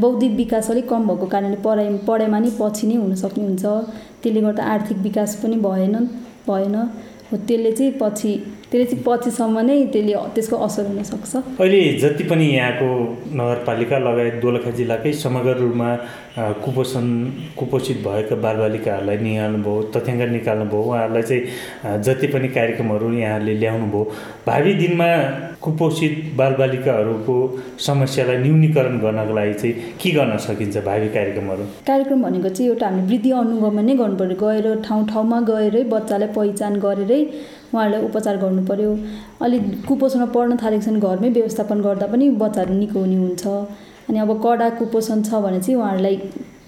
बौद्धिक 0.01 0.33
विकास 0.37 0.71
अलिक 0.71 0.89
कम 0.89 1.09
भएको 1.09 1.27
कारणले 1.27 1.57
पढाइ 1.67 1.99
पढाइमा 2.07 2.39
नै 2.39 2.51
पछि 2.61 2.87
नै 2.87 2.97
हुनसक्ने 2.97 3.45
हुन्छ। 3.45 3.65
त्यसले 4.23 4.41
गर्दा 4.41 4.63
आर्थिक 4.75 4.99
विकास 5.03 5.35
पनि 5.43 5.57
भएन 5.67 5.95
भएन। 6.47 6.75
हो 7.27 7.37
त्यसले 7.37 7.73
चाहिँ 7.73 7.93
पछि 8.01 8.31
त्यसले 8.71 8.85
चाहिँ 8.85 9.03
पछिसम्म 9.07 9.59
नै 9.67 9.77
त्यसले 9.95 10.15
त्यसको 10.35 10.57
असर 10.67 10.85
हुनसक्छ। 10.91 11.33
अहिले 11.63 11.81
जति 12.03 12.25
पनि 12.31 12.47
यहाँको 12.57 12.89
नगरपालिका 13.41 13.99
लगायत 14.07 14.35
दोलखा 14.43 14.71
जिल्लाकै 14.79 15.13
समग्र 15.25 15.57
रूपमा 15.63 15.91
कुपोषण 16.65 17.07
कुपोषित 17.59 17.99
भएका 18.07 18.37
बालबालिकाहरूलाई 18.45 19.19
निहाल्नुभयो 19.27 19.83
तथ्याङ्क 19.95 20.23
निकाल्नुभयो 20.37 20.83
उहाँहरूलाई 20.83 21.23
चाहिँ 21.31 22.03
जति 22.07 22.27
पनि 22.35 22.49
कार्यक्रमहरू 22.59 23.13
यहाँहरूले 23.13 23.55
ल्याउनुभयो 23.63 24.03
भावी 24.47 24.73
दिनमा 24.83 25.09
कुपोषित 25.65 26.15
बालबालिकाहरूको 26.37 27.37
समस्यालाई 27.87 28.39
न्यूनीकरण 28.45 28.99
गर्नको 29.05 29.35
लागि 29.39 29.55
चाहिँ 29.63 29.75
के 30.03 30.11
गर्न 30.19 30.37
सकिन्छ 30.47 30.77
भावी 30.89 31.09
कार्यक्रमहरू? 31.17 31.65
कार्यक्रम 31.89 32.23
भनेको 32.23 32.49
चाहिँ 32.57 32.71
एउटा 32.71 32.87
हामीले 32.87 33.07
वृद्धि 33.09 33.31
अनुगमन 33.41 33.85
नै 33.87 33.95
गर्नु 34.03 34.17
पऱ्यो 34.21 34.37
गएर 34.45 34.67
ठाउँ 34.87 35.07
ठाउँमा 35.13 35.41
गएरै 35.51 35.83
बच्चालाई 35.95 36.29
पहिचान 36.37 36.73
गरेरै 36.85 37.21
उहाँहरूलाई 37.73 38.03
उपचार 38.09 38.37
गर्नु 38.43 38.63
पऱ्यो 38.71 38.91
अलिक 39.45 39.63
कुपोषणमा 39.89 40.27
पढ्न 40.35 40.57
थालेको 40.63 40.85
छन् 40.87 41.01
घरमै 41.01 41.29
व्यवस्थापन 41.39 41.79
गर्दा 41.87 42.07
पनि 42.13 42.25
बच्चाहरू 42.43 42.75
निको 42.75 42.99
हुने 43.01 43.17
हुन्छ। 43.17 43.47
अनि 44.09 44.19
अब 44.23 44.31
कडा 44.43 44.69
कुपोषण 44.79 45.23
छ 45.23 45.43
भने 45.45 45.61
चाहिँ 45.61 45.79
उहाँहरूलाई 45.81 46.17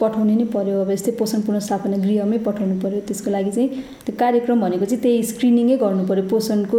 पठाउने 0.00 0.35
नै 0.35 0.45
पऱ्यो। 0.55 0.81
अब 0.83 0.90
यस्तै 0.90 1.12
पोषण 1.19 1.40
पुनर्स्थापना 1.47 1.97
गृहमै 2.05 2.38
पठाउनु 2.47 2.75
पऱ्यो। 2.83 3.00
त्यसको 3.09 3.31
लागि 3.31 3.50
चाहिँ 3.50 3.69
त्यो 4.07 4.14
कार्यक्रम 4.19 4.61
भनेको 4.61 4.85
चाहिँ 4.90 5.02
त्यही 5.02 5.23
स्क्रिनिङै 5.31 5.76
गर्नु 5.83 6.07
पऱ्यो। 6.11 6.25
पोषणको 6.33 6.78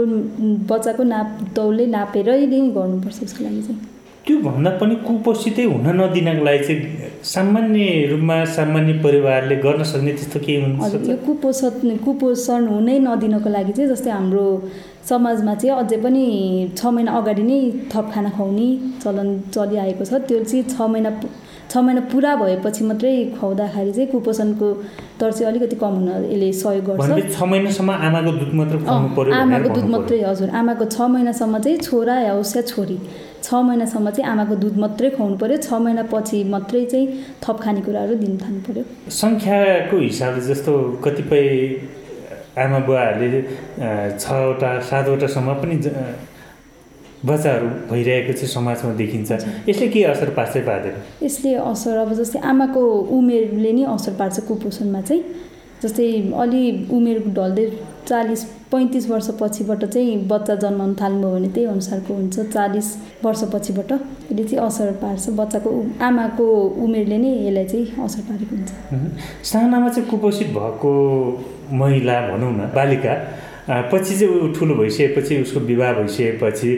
बच्चाको 0.71 1.03
नाप 1.13 1.27
तौलै 1.55 1.85
नापेरै 1.95 2.45
नै 2.51 2.59
गर्नुपर्छ 2.77 3.17
त्यसको 3.19 3.43
लागि 3.43 3.61
चाहिँ। 3.67 3.79
त्योभन्दा 4.29 4.71
पनि 4.81 4.95
कुपोषितै 5.07 5.65
हुन 5.73 5.87
नदिनको 5.99 6.43
लागि 6.45 6.63
चाहिँ 6.67 7.07
सामान्य 7.33 7.85
रूपमा 8.11 8.35
सामान्य 8.57 8.93
परिवारले 9.05 9.55
गर्न 9.65 9.83
सक्ने 9.91 10.11
त्यस्तो 10.19 10.39
केही 10.45 10.61
हुन्छ 10.63 11.09
यो 11.09 11.17
कुपोषण 11.25 11.97
कुपोषण 12.05 12.67
हुनै 12.73 12.97
नदिनको 13.07 13.49
लागि 13.57 13.73
चाहिँ 13.77 13.89
जस्तै 13.91 14.11
हाम्रो 14.11 14.45
समाजमा 15.09 15.53
चाहिँ 15.61 15.75
अझै 15.81 15.97
पनि 16.05 16.23
छ 16.77 16.85
महिना 16.95 17.11
अगाडि 17.19 17.43
नै 17.43 17.59
थप 17.91 18.05
खाना 18.13 18.29
खुवाउने 18.37 18.67
चलन 19.03 19.29
चलिआएको 19.55 20.03
छ। 20.05 20.11
त्यो 20.29 20.43
चाहिँ 20.49 20.63
छ 20.73 20.81
महिना 20.93 21.11
छ 21.71 21.77
महिना 21.85 22.01
पुरा 22.11 22.31
भएपछि 22.41 22.83
मात्रै 22.89 23.13
खुवाउँदाखेरि 23.37 23.91
चाहिँ 23.97 24.07
कुपोषणको 24.11 24.67
दर 25.19 25.31
चाहिँ 25.31 25.47
अलिकति 25.51 25.75
कम 25.81 25.93
हुन 25.97 26.09
यसले 26.09 26.51
सहयोग 26.61 26.85
गर्छ। 26.89 27.35
छ 27.35 27.41
महिनासम्म 27.51 27.91
आमाको 28.07 28.31
दुध 28.39 28.53
मात्र 28.59 28.75
आमाको 29.41 29.69
दुध 29.75 29.89
मात्रै 29.95 30.21
हजुर 30.29 30.49
आमाको 30.61 30.85
छ 30.95 31.09
महिनासम्म 31.15 31.59
चाहिँ 31.65 31.77
छोरा 31.87 32.15
होस् 32.29 32.55
या 32.57 32.63
छोरी 32.71 32.97
छ 33.43 33.61
महिनासम्म 33.67 34.09
चाहिँ 34.09 34.29
आमाको 34.31 34.55
दुध 34.63 34.77
मात्रै 34.83 35.09
खुवाउनु 35.17 35.37
पऱ्यो 35.43 35.57
छ 35.67 35.73
महिनापछि 35.85 36.43
मात्रै 36.55 36.85
चाहिँ 36.91 37.07
थप 37.43 37.57
खानेकुराहरू 37.65 38.15
दिन 38.23 38.37
थाल्नु 38.41 38.61
पऱ्यो 38.67 38.83
सङ्ख्याको 39.19 39.97
हिसाबले 40.07 40.41
जस्तो 40.49 40.73
कतिपय 41.05 41.47
आमा 42.63 42.79
बुवाहरूले 42.87 43.41
छवटा 44.23 44.71
सातवटासम्म 44.89 45.53
पनि 45.61 45.77
बच्चाहरू 47.29 47.67
भइरहेको 47.91 48.33
चाहिँ 48.33 48.47
समाजमा 48.47 48.93
देखिन्छ। 48.95 49.31
यसले 49.69 49.87
के 49.93 50.03
असर 50.11 50.29
पार्छ 50.37 50.57
पार्दैन 50.67 50.95
यसले 51.23 51.53
असर 51.71 51.97
अब 52.03 52.11
जस्तै 52.19 52.39
आमाको 52.51 52.81
उमेरले 53.17 53.71
नै 53.77 53.83
असर 53.95 54.13
पार्छ 54.19 54.39
कुपोषणमा 54.47 55.01
चाहिँ। 55.07 55.23
जस्तै 55.83 56.07
अलि 56.43 56.63
उमेर 56.95 57.17
ढल्दै 57.35 57.65
चालिस 58.09 58.43
पैँतिस 58.71 59.09
वर्षपछिबाट 59.09 59.83
चाहिँ 59.85 60.15
बच्चा 60.27 60.55
जन्माउनु 60.63 60.95
थाल्नुभयो 61.01 61.33
भने 61.33 61.49
त्यही 61.53 61.67
अनुसारको 61.67 62.13
हुन्छ। 62.13 62.39
चालिस 62.53 62.87
वर्षपछिबाट 63.25 63.91
यसले 63.91 64.43
चाहिँ 64.43 64.65
असर 64.65 64.91
पार्छ। 65.01 65.29
बच्चाको 65.39 65.69
आमाको 66.01 66.45
उमेरले 66.85 67.17
नै 67.17 67.31
यसलाई 67.47 67.65
चाहिँ 67.65 67.85
असर 68.05 68.21
पारेको 68.29 68.55
हुन्छ। 68.55 68.71
सानामा 69.45 69.89
चाहिँ 69.89 70.09
कुपोषित 70.09 70.49
भएको 70.57 70.91
महिला 71.81 72.15
भनौँ 72.29 72.51
न 72.51 72.71
बालिका 72.75 73.13
पछि 73.69 74.17
चाहिँ 74.19 74.35
ऊ 74.35 74.51
ठुलो 74.53 74.75
भइसकेपछि 74.75 75.41
उसको 75.41 75.59
विवाह 75.65 75.93
भइसकेपछि 75.93 76.71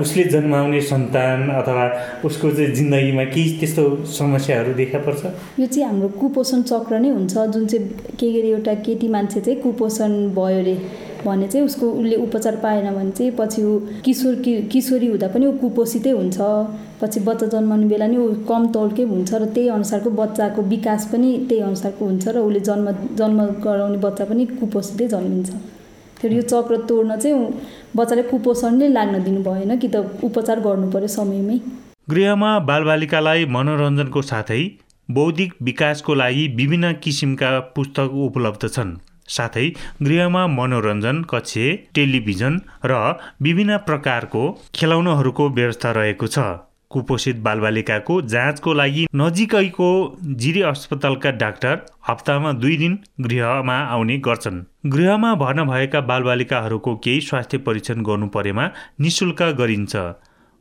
उसले 0.00 0.24
जन्माउने 0.32 0.80
सन्तान 0.90 1.48
अथवा 1.50 1.84
उसको 2.24 2.50
चाहिँ 2.50 2.74
जिन्दगीमा 2.74 3.24
केही 3.34 3.58
त्यस्तो 3.60 3.84
समस्याहरू 4.18 4.74
देखा 4.80 4.98
पर्छ 5.06 5.24
यो 5.60 5.66
चाहिँ 5.66 5.86
हाम्रो 5.86 6.08
कुपोषण 6.20 6.62
चक्र 6.72 6.98
नै 7.00 7.10
हुन्छ 7.10 7.34
जुन 7.54 7.66
चाहिँ 7.66 7.88
के 8.20 8.32
गरे 8.32 8.50
एउटा 8.50 8.74
केटी 8.86 9.08
मान्छे 9.08 9.40
चाहिँ 9.40 9.60
कुपोषण 9.62 10.12
भयो 10.36 10.58
अरे 10.60 10.76
भने 11.24 11.46
चाहिँ 11.48 11.64
उसको 11.66 11.90
उसले 11.92 12.16
उपचार 12.16 12.56
पाएन 12.56 12.90
भने 12.94 13.10
चाहिँ 13.16 13.32
पछि 13.38 13.62
ऊ 13.62 13.78
किशोर 14.04 14.34
कि 14.44 14.56
किशोरी 14.72 15.06
हुँदा 15.06 15.28
पनि 15.28 15.46
ऊ 15.46 15.52
कुपोषितै 15.58 16.10
हुन्छ। 16.10 16.38
पछि 17.00 17.20
बच्चा 17.26 17.46
जन्माउने 17.46 17.86
बेला 17.88 18.06
नि 18.06 18.16
ऊ 18.16 18.28
कम 18.48 18.66
तौलकै 18.72 19.02
हुन्छ 19.08 19.34
र 19.34 19.44
त्यही 19.56 19.68
अनुसारको 19.76 20.10
बच्चाको 20.22 20.62
विकास 20.68 21.08
पनि 21.12 21.30
त्यही 21.48 21.62
अनुसारको 21.62 22.04
हुन्छ 22.04 22.28
र 22.28 22.38
उसले 22.38 22.60
जन्म 22.68 22.86
जन्म 23.18 23.38
गराउने 23.64 23.98
बच्चा 23.98 24.24
पनि 24.24 24.46
कुपोषितै 24.56 25.08
जन्मिन्छ। 25.08 25.79
फेरि 26.20 26.36
यो 26.36 26.42
चक्र 26.44 26.76
तोड्न 26.88 27.16
चाहिँ 27.16 27.36
बच्चाले 27.96 28.22
कुपोषण 28.30 28.74
नै 28.76 28.88
लाग्न 28.88 29.22
दिनु 29.24 29.42
भएन 29.42 29.76
कि 29.78 29.88
त 29.88 30.04
उपचार 30.24 30.60
गर्नु 30.60 30.90
पर्यो 30.92 31.10
समयमै। 31.16 31.58
गृहमा 32.10 32.50
बालबालिकालाई 32.68 33.46
मनोरञ्जनको 33.56 34.22
साथै 34.30 34.62
बौद्धिक 35.08 35.54
विकासको 35.62 36.14
लागि 36.14 36.46
विभिन्न 36.56 36.92
किसिमका 37.04 37.50
पुस्तक 37.76 38.18
उपलब्ध 38.26 38.68
छन्। 38.68 38.96
साथै 39.28 39.66
गृहमा 40.02 40.46
मनोरञ्जन 40.54 41.22
कक्ष 41.30 41.54
टेलिभिजन 41.94 42.60
र 42.84 42.96
विभिन्न 43.42 43.76
प्रकारको 43.88 44.42
खेलाउनहरूको 44.74 45.48
व्यवस्था 45.58 45.90
रहेको 45.98 46.26
छ। 46.26 46.46
कुपोषित 46.90 47.36
बालबालिकाको 47.40 48.20
जाँचको 48.30 48.72
लागि 48.74 49.06
नजिकैको 49.16 49.90
जिरी 50.42 50.62
अस्पतालका 50.70 51.30
डाक्टर 51.42 51.76
हप्तामा 52.08 52.52
दुई 52.54 52.76
दिन 52.76 52.98
गृहमा 53.20 53.76
आउने 53.88 54.16
गर्छन्। 54.20 54.62
गृहमा 54.86 55.34
भर्ना 55.34 55.64
भएका 55.64 56.00
बालबालिकाहरूको 56.10 56.96
केही 57.04 57.20
स्वास्थ्य 57.20 57.58
परीक्षण 57.66 58.02
गर्नु 58.02 58.26
परेमा 58.28 58.68
निशुल्क 59.00 59.42
गरिन्छ। 59.58 59.96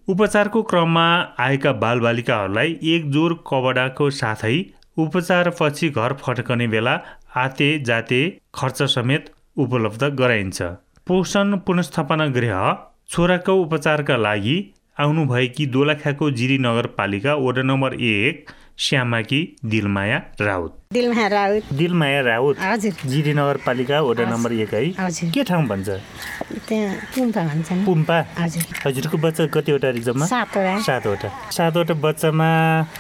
उपचारको 0.08 0.62
क्रममा 0.70 1.08
आएका 1.39 1.72
बालबालिकाहरूलाई 1.82 2.78
एक 2.94 3.10
जोर 3.12 3.34
कबडाको 3.48 4.10
साथै 4.15 4.56
उपचारपछि 4.98 5.89
घर 5.92 6.13
फर्कने 6.22 6.68
बेला 6.68 7.00
आते 7.38 7.68
जाते 7.86 8.22
खर्च 8.56 8.82
समेत 8.92 9.34
उपलब्ध 9.58 10.04
गराइन्छ। 10.15 10.62
पोषण 11.08 11.58
पुनस्थापना 11.68 12.28
गृह 12.36 12.76
छोराको 13.10 13.54
उपचारका 13.62 14.18
लागि 14.20 14.58
आउनुभएकी 14.99 15.65
दोलाखाको 15.65 16.29
जिरी 16.31 16.57
नगरपालिका 16.57 17.35
वडा 17.35 17.62
नम्बर 17.62 17.93
एक 17.93 18.49
श्यामाकी 18.77 19.39
दिलमाया 19.65 20.17
राउत। 20.41 20.88
दिलमाया 20.93 21.28
राउत। 21.30 21.73
दिलमाया 21.78 22.21
राउत? 22.25 22.58
हजुर। 22.58 22.93
जिरी 23.06 23.34
नगरपालिका 23.38 23.99
वडा 24.02 24.25
नम्बर 24.25 24.52
एक 24.65 24.73
है। 24.73 25.30
के 25.30 25.43
ठाउँ 25.45 25.65
भन्छ? 25.69 25.89
त्यहाँ 26.65 27.13
पुम्पा 27.13 27.41
भन्छन् 27.45 27.86
पुम्पा? 27.86 28.17
हजुर। 28.41 28.63
हजुरको 28.89 29.17
बच्चा 29.21 29.45
कतिवटा 29.54 29.89
रिजर्भमा 29.93 30.25
सातवटा। 30.25 31.30
सातवटा। 31.54 31.93
बच्चामा 31.93 32.49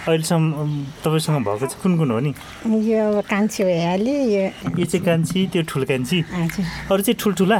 अहिलेसम्म 0.05 0.69
तपाईँसँग 1.01 1.41
भएको 1.41 1.65
चाहिँ 1.65 1.81
कुन 1.81 1.97
कुन 1.97 2.11
हो 2.13 2.19
नि? 2.29 2.31
यो 2.93 3.25
कान्छी 3.25 3.63
भइहाल्यो 3.65 4.17
यो 4.37 4.43
यो 4.77 4.85
चाहिँ 4.85 5.05
कान्छी 5.09 5.39
त्यो 5.49 5.61
ठुलो 5.65 5.85
कान्छी। 5.89 6.17
हजुर। 6.29 6.65
अरू 6.93 7.01
चाहिँ 7.01 7.17
ठुल्ठुला? 7.17 7.57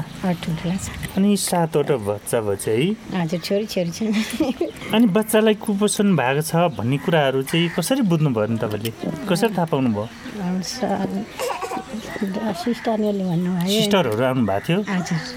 अनि 1.17 1.29
सातवटा 1.41 1.95
बच्चा 2.05 2.37
भयो 2.45 2.55
चाहिँ 2.69 2.89
हजुर 3.17 3.39
छोरी 3.41 3.65
छोरी 3.65 3.91
छ। 3.97 4.93
अनि 4.93 5.05
बच्चालाई 5.09 5.55
कुपोषण 5.57 6.13
भएको 6.13 6.41
छ 6.45 6.69
भन्ने 6.77 6.97
कुराहरू 7.01 7.41
चाहिँ 7.49 7.69
कसरी 7.73 8.01
बुझ्नुभयो 8.05 8.45
नि 8.45 8.57
तपाईँले? 8.61 8.91
कसरी 9.25 9.53
थाहा 9.57 9.65
पाउनुभयो? 9.73 10.07
I'm 10.39 10.63
sad. 10.63 11.25
सिस्टरले 11.69 13.23
भन्नुभयो 13.29 13.69
सिस्टरहरू 13.69 14.23
आउनु 14.25 14.43
भएको 14.49 14.65
थियो। 14.65 14.79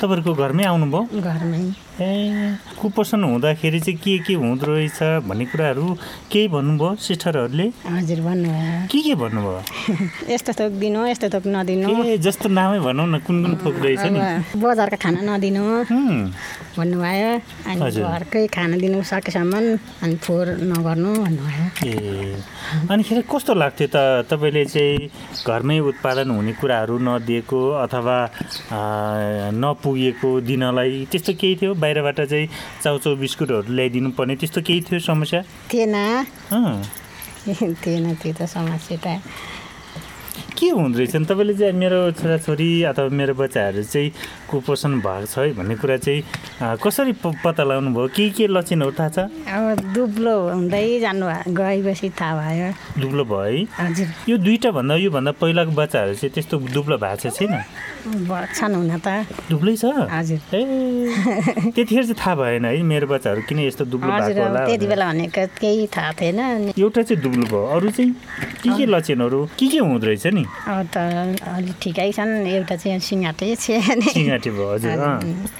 तपाईँहरूको 0.00 0.32
घरमै 0.34 0.64
आउनुभयो 0.64 1.20
घरमै। 1.20 1.62
ए 2.00 2.56
कुपोषण 2.80 3.22
हुँदाखेरि 3.22 3.80
चाहिँ 3.80 3.98
के 4.00 4.18
के 4.24 4.34
हुँदो 4.40 4.66
रहेछ 4.66 5.28
भन्ने 5.28 5.44
कुराहरू 5.52 5.84
केही 6.32 6.48
भन्नुभयो 6.48 6.94
सिस्टरहरूले? 7.06 7.66
हजुर 7.84 8.20
भन्नुभयो। 8.26 8.88
के 8.88 9.00
के 9.06 9.14
भन्नुभयो? 9.22 9.60
यस्तो 10.32 10.52
थोक 10.58 10.72
दिनु 10.82 11.00
यस्तो 11.12 11.28
थोक 11.36 11.44
नदिनु। 11.52 12.16
जस्तो 12.16 12.48
नामै 12.48 12.80
भनौँ 12.80 13.06
न 13.12 13.18
कुन 13.28 13.36
कुन 13.44 13.52
थोक 13.60 13.76
रहेछ 13.84 14.04
नि 14.08 14.20
बजारको 14.56 14.96
खाना 15.04 15.20
नदिनु। 15.28 15.64
भन्नुभयो 16.76 17.30
अनि। 17.68 17.90
घरकै 18.08 18.46
खाना 18.48 18.76
दिनु 18.82 18.98
सकेसम्म 19.12 19.52
अनि 20.02 20.16
फोहोर 20.24 20.48
नगर्नु 20.72 21.10
भन्नुभयो। 21.24 21.64
ए 21.86 22.40
अनिखेर 22.90 23.20
कस्तो 23.28 23.52
लाग्थ्यो 23.52 23.88
त 23.92 23.96
तपाईँले 24.32 24.64
चाहिँ 24.64 24.96
घरमै 25.44 25.78
उत्पादन 25.92 26.21
हुने 26.30 26.52
कुराहरू 26.52 26.98
नदिएको 26.98 27.60
अथवा 27.84 28.16
नपुगेको 29.54 30.30
दिनलाई 30.40 31.06
त्यस्तो 31.10 31.32
केही 31.40 31.54
थियो? 31.60 31.74
बाहिरबाट 31.74 32.20
चाहिँ 32.20 32.46
चाउचाउ 32.82 33.14
बिस्कुटहरू 33.16 33.72
ल्याइदिनु 33.72 34.10
पर्ने 34.18 34.36
त्यस्तो 34.36 34.60
केही 34.62 34.80
थियो 34.86 35.00
समस्या? 35.00 35.42
थिएन। 35.72 35.96
थिएन 37.82 38.14
त्यो 38.14 38.32
त 38.38 38.42
समस्या 38.46 38.98
त। 39.02 39.20
के 40.58 40.68
हुँदो 40.70 40.98
रहेछ 40.98 41.16
तपाईँले 41.26 41.54
चाहिँ 41.54 41.74
मेरो 41.74 42.00
छोराछोरी 42.14 42.70
अथवा 42.82 43.08
मेरो 43.10 43.34
बच्चाहरू 43.34 43.82
चाहिँ 43.82 44.10
कुपोषण 44.52 45.00
भएको 45.00 45.26
छ 45.26 45.38
है 45.38 45.52
भन्ने 45.56 45.74
कुरा 45.80 45.96
चाहिँ 45.96 46.76
कसरी 46.84 47.12
पत्ता 47.24 47.62
लगाउनु 47.64 47.90
भयो 47.96 48.08
के 48.12 48.28
के 48.36 48.46
लक्षणहरू 48.52 48.92
थाहा 48.92 49.08
छ? 49.08 49.18
अब 49.48 49.80
दुब्लो 49.96 50.34
हुँदै 50.52 51.00
जानु 51.00 51.26
गएपछि 51.56 52.08
थाहा 52.20 52.32
भयो। 52.36 52.68
दुब्लो 53.00 53.24
भयो 53.24 53.40
है? 53.48 53.64
हजुर। 53.80 54.08
यो 54.28 54.36
दुईवटा 54.44 54.70
भन्दा 54.76 54.94
योभन्दा 55.08 55.32
पहिलाको 55.40 55.72
बच्चाहरू 55.72 56.14
चाहिँ 56.20 56.32
त्यस्तो 56.36 56.56
दुब्लो 56.76 56.96
भएको 57.00 57.16
छ 57.16 57.32
छैन? 57.32 57.54
छन् 58.52 58.74
हुन 58.76 58.92
त। 59.00 59.24
दुब्लै 59.48 59.74
छ? 59.80 59.84
हजुर। 60.10 60.40
ए 60.52 60.60
त्यतिखेर 61.72 62.04
चाहिँ 62.04 62.18
थाहा 62.20 62.34
भएन 62.36 62.64
है 62.68 62.82
मेरो 62.82 63.06
बच्चाहरू 63.08 63.40
किन 63.48 63.58
यस्तो 63.72 63.84
दुब्लो 63.88 64.10
भएको 64.10 64.42
होला 64.42 64.60
त्यति 64.68 64.86
बेला 64.86 65.06
भनेको 65.12 65.42
केही 65.60 65.86
थाहा 65.96 66.12
थिएन। 66.20 66.38
एउटा 66.76 67.02
चाहिँ 67.02 67.22
दुब्लो 67.22 67.46
भयो 67.48 67.64
अरू 67.78 67.88
चाहिँ 67.90 68.12
के 68.62 68.70
के 68.76 68.84
लक्षणहरू 68.90 69.40
के 69.58 69.66
के 69.72 69.78
हुँदो 69.78 70.06
रहेछ 70.06 70.26
नि? 70.36 70.44
अब 70.44 70.86
त 70.92 70.96
अलिक 71.40 71.76
ठिकै 71.82 72.10
छन् 72.12 72.32
एउटा 72.46 72.76
चाहिँ 72.76 73.00
सिँगाटे। 73.00 74.41
सिँगाटे 74.42 74.50
भयो 74.50 74.68
हजुर 74.74 74.98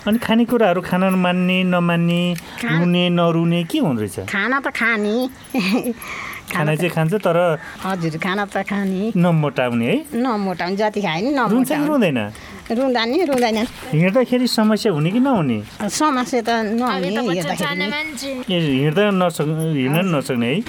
अनि 0.07 0.19
खानेकुराहरू 0.19 0.81
खान 0.83 1.03
मान्ने 1.15 1.59
नमान्ने 1.71 2.23
रुने 2.65 3.05
नरुने 3.11 3.65
के 3.71 3.79
हुँदो 3.79 4.01
रहेछ? 4.03 4.27
खाना 4.27 4.61
त 4.61 4.69
खाने। 4.75 5.15
खाना 6.53 6.75
चाहिँ 6.75 6.91
खान्छ 6.91 7.15
तर 7.23 7.39
हजुर 7.87 8.19
खाना 8.19 8.45
त 8.51 8.67
खाने। 8.67 9.13
नमोटाउने 9.15 9.87
है? 9.87 9.97
नमोटाउने 10.15 10.77
जति 10.77 11.01
खायो 11.01 11.31
नि 11.31 11.39
रुन्छ 11.39 11.71
कि 11.71 11.87
रुँदैन? 11.87 12.19
रुँदा 12.73 13.05
नि 13.05 13.25
रुँदैन। 13.31 13.59
हिँड्दाखेरि 13.93 14.47
समस्या 14.47 14.93
हुने 14.93 15.11
कि 15.11 15.21
नहुने? 15.21 15.59
समस्या 15.89 16.41
त 16.43 16.51
नहुने 16.75 17.09
हिँड्दा 18.51 19.11
नसक् 19.11 19.49
हिँड्न 19.79 20.07
नसक्ने 20.15 20.47
है? 20.47 20.61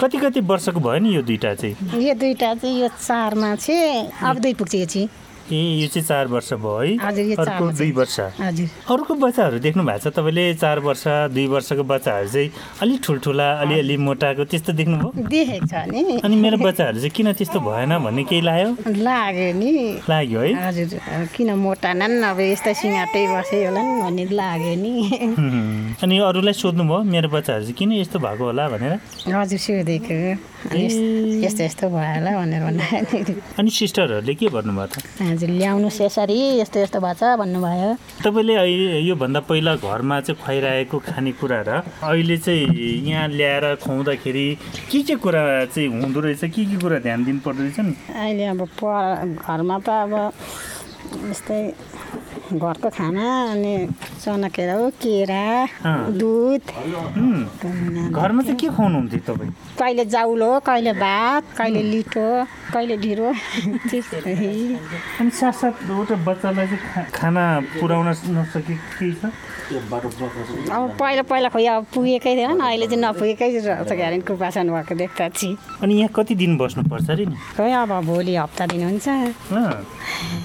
कति 0.00 0.16
कति 0.18 0.40
वर्षको 0.40 0.80
भयो 0.80 0.98
नि 1.00 1.16
यो 1.16 1.22
दुइटा 1.22 1.54
चाहिँ? 1.54 1.74
यो 2.04 2.14
दुइटा 2.14 2.54
चाहिँ 2.54 2.80
यो 2.82 2.88
चारमा 2.88 3.54
चाहिँ 3.56 4.10
अब 4.28 4.38
दुई 4.38 4.54
पुग्छ 4.54 4.74
चाहिँ। 4.84 5.08
ए 5.52 5.60
यो 5.80 5.88
चाहिँ 5.88 6.06
चार 6.06 6.26
वर्ष 6.32 6.52
भयो 6.56 6.78
है। 6.78 7.34
अर्को 7.36 7.70
दुई 7.76 7.92
वर्ष। 7.92 8.18
अर्को 8.20 9.14
बच्चाहरू 9.14 9.58
देख्नु 9.60 9.82
भएको 9.84 10.10
छ 10.10 10.14
तपाईँले? 10.16 10.44
चार 10.56 10.78
वर्ष 10.80 11.04
दुई 11.34 11.46
वर्षको 11.52 11.84
बच्चाहरू 11.84 12.28
चाहिँ 12.28 12.50
अलिक 12.82 13.00
ठुल्ठुला 13.04 13.48
अलिअलि 13.60 13.96
मोटाएको 13.96 14.44
त्यस्तो 14.44 14.72
देख्नुभयो? 14.72 15.28
देखेको 15.28 15.66
छ 15.66 15.84
नि। 15.92 16.20
अनि 16.24 16.36
मेरो 16.36 16.56
बच्चाहरू 16.64 16.98
चाहिँ 16.98 17.10
किन 17.12 17.32
त्यस्तो 17.36 17.60
भएन 17.60 17.92
भन्ने 18.04 18.24
केही 18.24 18.40
लाग्यो? 18.40 18.70
लाग्यो 19.04 19.52
नि। 19.60 19.70
लाग्यो 20.08 20.40
है। 20.40 20.52
हजुर 20.68 21.28
किन 21.36 21.50
मोटा 21.60 21.90
अब 22.30 22.40
यस्तै 22.40 22.74
सिँगाटै 22.74 23.24
बस्यो 23.28 23.58
होला 23.68 23.82
नि 23.84 23.92
भन्ने 24.00 24.24
लाग्यो 24.32 24.74
नि। 24.80 24.92
अनि 26.02 26.14
अरूलाई 26.18 26.54
सोध्नुभयो 26.56 27.02
मेरो 27.04 27.28
बच्चाहरू 27.28 27.64
चाहिँ 27.64 27.76
किन 27.78 27.92
यस्तो 28.00 28.18
भएको 28.18 28.44
होला 28.44 28.68
भनेर? 28.72 28.92
हजुर 29.28 29.58
सोधेको। 29.58 30.18
यस्तो 30.72 31.62
यस्तो 31.64 31.84
भयो 31.92 32.12
होला 32.14 32.30
भनेर 32.40 32.62
भन्दाखेरि। 32.64 33.34
अनि 33.60 33.70
सिस्टरहरूले 33.70 34.34
के 34.34 34.48
भन्नुभयो 34.48 34.86
त? 34.88 34.94
हजुर 35.20 35.50
ल्याउनुहोस् 35.60 36.00
यसरी 36.08 36.38
यस्तो 36.64 36.78
यस्तो 36.80 36.98
भएको 37.04 37.20
छ 37.20 37.36
भन्नुभयो। 37.36 37.90
तपाईँले 38.24 38.54
योभन्दा 39.04 39.40
पहिला 39.44 39.72
घरमा 39.84 40.16
चाहिँ 40.24 40.40
खुवाइरहेको 40.40 40.96
खानेकुरा 41.04 41.60
र 41.68 41.70
अहिले 42.00 42.36
चाहिँ 42.40 42.64
यहाँ 43.08 43.28
ल्याएर 43.28 43.64
खुवाउँदाखेरि 43.84 44.46
के 44.88 44.98
के 45.04 45.14
कुरा 45.20 45.42
चाहिँ 45.68 45.88
हुँदो 46.00 46.20
रहेछ? 46.20 46.42
के 46.48 46.62
के 46.64 46.76
कुरा 46.80 46.98
ध्यान 47.04 47.24
दिनु 47.24 47.40
पर्दो 47.44 47.62
रहेछ 47.62 47.78
नि? 47.84 47.94
अहिले 48.08 48.44
अब 48.56 48.60
घरमा 48.64 49.76
त 49.84 49.88
अब 49.88 50.12
यस्तै 51.30 51.60
घरको 52.52 52.88
खाना 52.90 53.26
अनि 53.52 53.88
चना 54.20 54.48
केरा 54.52 54.74
हो 54.76 54.88
केरा 55.00 55.44
दुध। 56.20 56.62
घरमा 58.12 58.42
चाहिँ 58.42 58.56
के 58.60 58.68
खुवाउनुहुन्थ्यो 58.68 59.20
तपाईँ? 59.24 59.50
कहिले 59.80 60.04
जाउलो 60.04 60.50
कहिले 60.66 60.92
भात 60.92 61.42
कहिले 61.58 61.82
लिटो 61.82 62.28
कहिले 62.72 62.96
ढिँडो। 63.00 63.28
अनि 65.20 65.30
बच्चालाई 66.24 66.66
चाहिँ 66.66 67.06
खाना 67.14 67.44
पुर्याउन 67.80 68.08
नसके 68.08 68.60
केही 68.60 69.12
छ? 69.14 69.32
अब 69.64 70.96
पहिला 71.00 71.22
पहिला 71.24 71.48
खोइ 71.48 71.66
अब 71.66 71.84
पुगेकै 71.94 72.32
थिएन 72.36 72.60
अहिले 72.60 72.86
चाहिँ 72.86 73.00
नपुगेकै 73.00 73.48
रहेछ। 73.64 74.20
कुपासन 74.28 74.68
भएको 74.70 74.94
देख्दा 74.94 75.28
चाहिँ 75.28 75.56
अनि 75.82 75.94
यहाँ 75.94 76.12
कति 76.12 76.34
दिन 76.36 76.56
बस्नुपर्छ 76.60 77.10
अरे 77.10 77.24
नि? 77.26 77.36
खोइ 77.56 77.72
अब 77.72 77.92
भोलि 78.04 78.36
हप्ता 78.36 78.66
दिन 78.68 78.82
हुन्छ। 78.84 79.08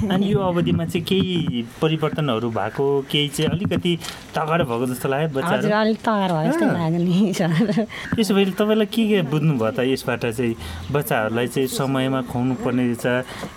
अनि 0.08 0.26
यो 0.32 0.40
अवधिमा 0.40 0.86
चाहिँ 0.88 1.04
केही 1.06 1.68
परिवर्तनहरू 1.90 2.50
भएको 2.54 2.86
केही 3.10 3.28
चाहिँ 3.34 3.50
अलिकति 3.50 3.98
तगडा 4.38 4.64
भएको 4.70 4.86
जस्तो 4.94 5.10
लाग्यो 5.10 5.30
बच्चाहरू। 5.34 5.70
अलिक 5.74 5.98
तगार 6.06 6.32
भयो 6.38 6.52
जस्तो 6.52 6.66
लाग्यो 6.70 7.02
नि 7.02 7.34
सर। 7.34 7.86
यसो 8.20 8.34
भए 8.36 8.46
तपाईँलाई 8.54 8.86
के 8.94 9.04
के 9.10 9.22
बुझ्नुभयो 9.26 9.72
त 9.74 9.80
यसबाट 9.90 10.26
चाहिँ? 10.30 10.56
बच्चाहरूलाई 10.94 11.48
चाहिँ 11.50 11.68
समयमा 11.74 12.22
खुवाउनु 12.30 12.56
पर्ने 12.62 12.84
रहेछ 12.94 13.06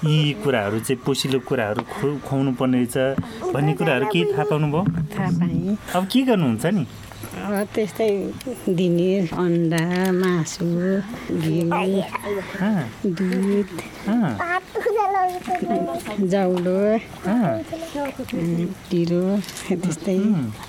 यी 0.09 0.33
कुराहरू 0.41 0.81
चाहिँ 0.81 1.01
पोसिलो 1.05 1.39
कुराहरू 1.45 1.83
खुवाउनु 1.93 2.53
पर्ने 2.57 2.79
रहेछ 2.89 2.97
भन्ने 3.53 3.73
कुराहरू 3.77 4.07
केही 4.09 4.25
थाहा 4.33 4.45
पाउनुभयो 4.49 4.83
थाहा 5.13 5.31
पाएँ। 5.37 5.77
अब 5.93 6.03
के 6.09 6.21
गर्नुहुन्छ 6.25 6.67
नि? 6.73 6.85
त्यस्तै 7.75 8.09
दिने 8.77 9.29
अन्डा 9.29 9.85
मासु 10.13 10.65
घिउ 11.37 11.69
दुध। 13.07 13.69
जाउलो 16.33 16.77
ढिँडो 18.91 19.21
त्यस्तै। 19.83 20.17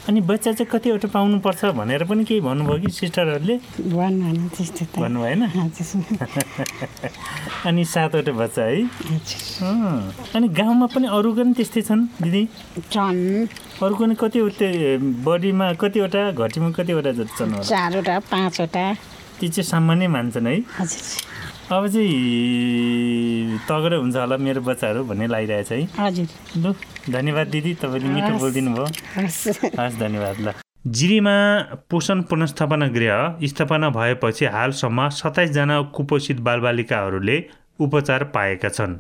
अनि 0.10 0.20
बच्चा 0.30 0.52
चाहिँ 0.52 0.70
कतिवटा 0.72 1.08
पाउनुपर्छ 1.14 1.62
भनेर 1.80 2.04
पनि 2.10 2.24
केही 2.26 2.42
भन्नुभयो 2.48 2.78
कि 2.84 2.90
सिस्टरहरूले? 3.00 3.56
भन्नु 3.94 5.20
भएन 5.24 5.42
अनि 7.68 7.84
सातवटा 7.86 8.32
बच्चा 8.32 8.64
है? 8.64 8.82
अनि 10.36 10.48
गाउँमा 10.60 10.86
पनि 10.96 11.08
अरू 11.18 11.30
पनि 11.38 11.54
त्यस्तै 11.58 11.82
छन् 11.88 12.04
दिदी? 12.24 12.44
छन्। 12.92 13.48
अरूको 13.84 14.04
नि 14.06 14.16
कतिवटा 14.20 14.68
बडीमा 15.28 15.68
कतिवटा 15.82 16.22
घटीमा 16.32 16.70
कतिवटा 16.78 17.12
जति 17.20 17.34
छन् 17.38 17.54
चारवटा 17.64 18.16
पाँचवटा। 18.32 18.86
ती 19.40 19.48
चाहिँ 19.50 19.68
सामान्य 19.70 20.08
मान्छन् 20.08 20.48
है? 20.48 20.56
अब 21.72 21.88
चाहिँ 21.88 23.58
तगडै 23.68 23.96
हुन्छ 23.96 24.16
होला 24.16 24.38
मेरो 24.38 24.62
बच्चाहरू 24.62 25.04
भन्ने 25.08 25.28
लागिरहेछ 25.28 25.72
है। 25.72 25.78
हजुर। 25.96 26.28
लु 26.60 26.74
धन्यवाद 27.08 27.48
दिदी 27.48 27.74
तपाईँले 27.80 28.10
मिठो 28.10 28.34
बोलिदिनु 28.40 28.72
भयो 28.74 28.86
हस् 29.16 29.96
धन्यवाद 30.00 30.38
ल। 30.40 30.52
जिरीमा 30.84 31.36
पोषण 31.90 32.22
पुनस्थापना 32.28 32.88
गृह 32.92 33.48
स्थापना 33.48 33.90
भएपछि 33.96 34.46
हालसम्म 34.56 35.08
सत्ताइसजना 35.16 35.82
कुपोषित 35.96 36.40
बालबालिकाहरूले 36.44 37.38
उपचार 37.80 38.24
पाएका 38.36 38.70
छन्। 38.70 39.00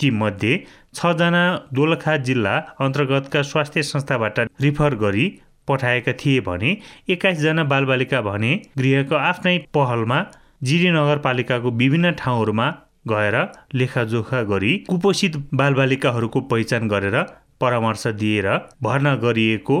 तीमध्ये 0.00 0.54
छजना 0.94 1.44
दोलखा 1.74 2.16
जिल्ला 2.22 2.56
अन्तर्गतका 2.80 3.42
स्वास्थ्य 3.42 3.82
संस्थाबाट 3.84 4.38
रिफर 4.62 4.94
गरी 4.96 5.26
पठाएका 5.68 6.12
थिए 6.20 6.40
भने 6.46 6.76
एक्काइसजना 7.10 7.64
बालबालिका 7.72 8.20
भने 8.22 8.52
गृहको 8.78 9.16
आफ्नै 9.26 9.56
पहलमा 9.74 10.18
जिरी 10.62 10.90
नगरपालिकाको 10.90 11.70
विभिन्न 11.70 12.10
ठाउँहरूमा 12.12 12.66
गएर 13.08 13.36
लेखाजोखा 13.74 14.42
गरी 14.42 14.72
कुपोषित 14.88 15.36
बालबालिकाहरूको 15.54 16.40
पहिचान 16.50 16.88
गरेर 16.88 17.16
परामर्श 17.60 18.06
दिएर 18.06 18.48
भर्ना 18.82 19.14
गरिएको 19.16 19.76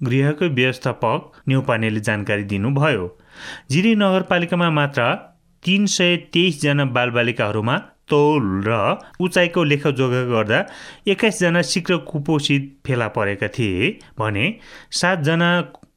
गृहको 0.00 0.48
व्यवस्थापक 0.54 1.42
न्यौपानेले 1.48 2.00
जानकारी 2.00 2.44
दिनुभयो। 2.44 3.04
जिरी 3.70 3.94
नगरपालिकामा 3.94 4.70
मात्र 4.70 5.14
तिन 5.64 5.86
सय 5.86 6.16
तेइसजना 6.32 6.84
बालबालिकाहरूमा 6.96 7.76
तौल 8.08 8.48
र 8.66 8.80
उचाइको 9.20 9.64
लेखाजोखा 9.64 10.22
गर्दा 10.32 10.58
एक्काइसजना 11.08 11.62
शीघ्र 11.62 11.96
कुपोषित 12.08 12.72
फेला 12.86 13.08
परेका 13.08 13.48
थिए 13.48 13.98
भने 14.18 14.46
सातजना 15.00 15.50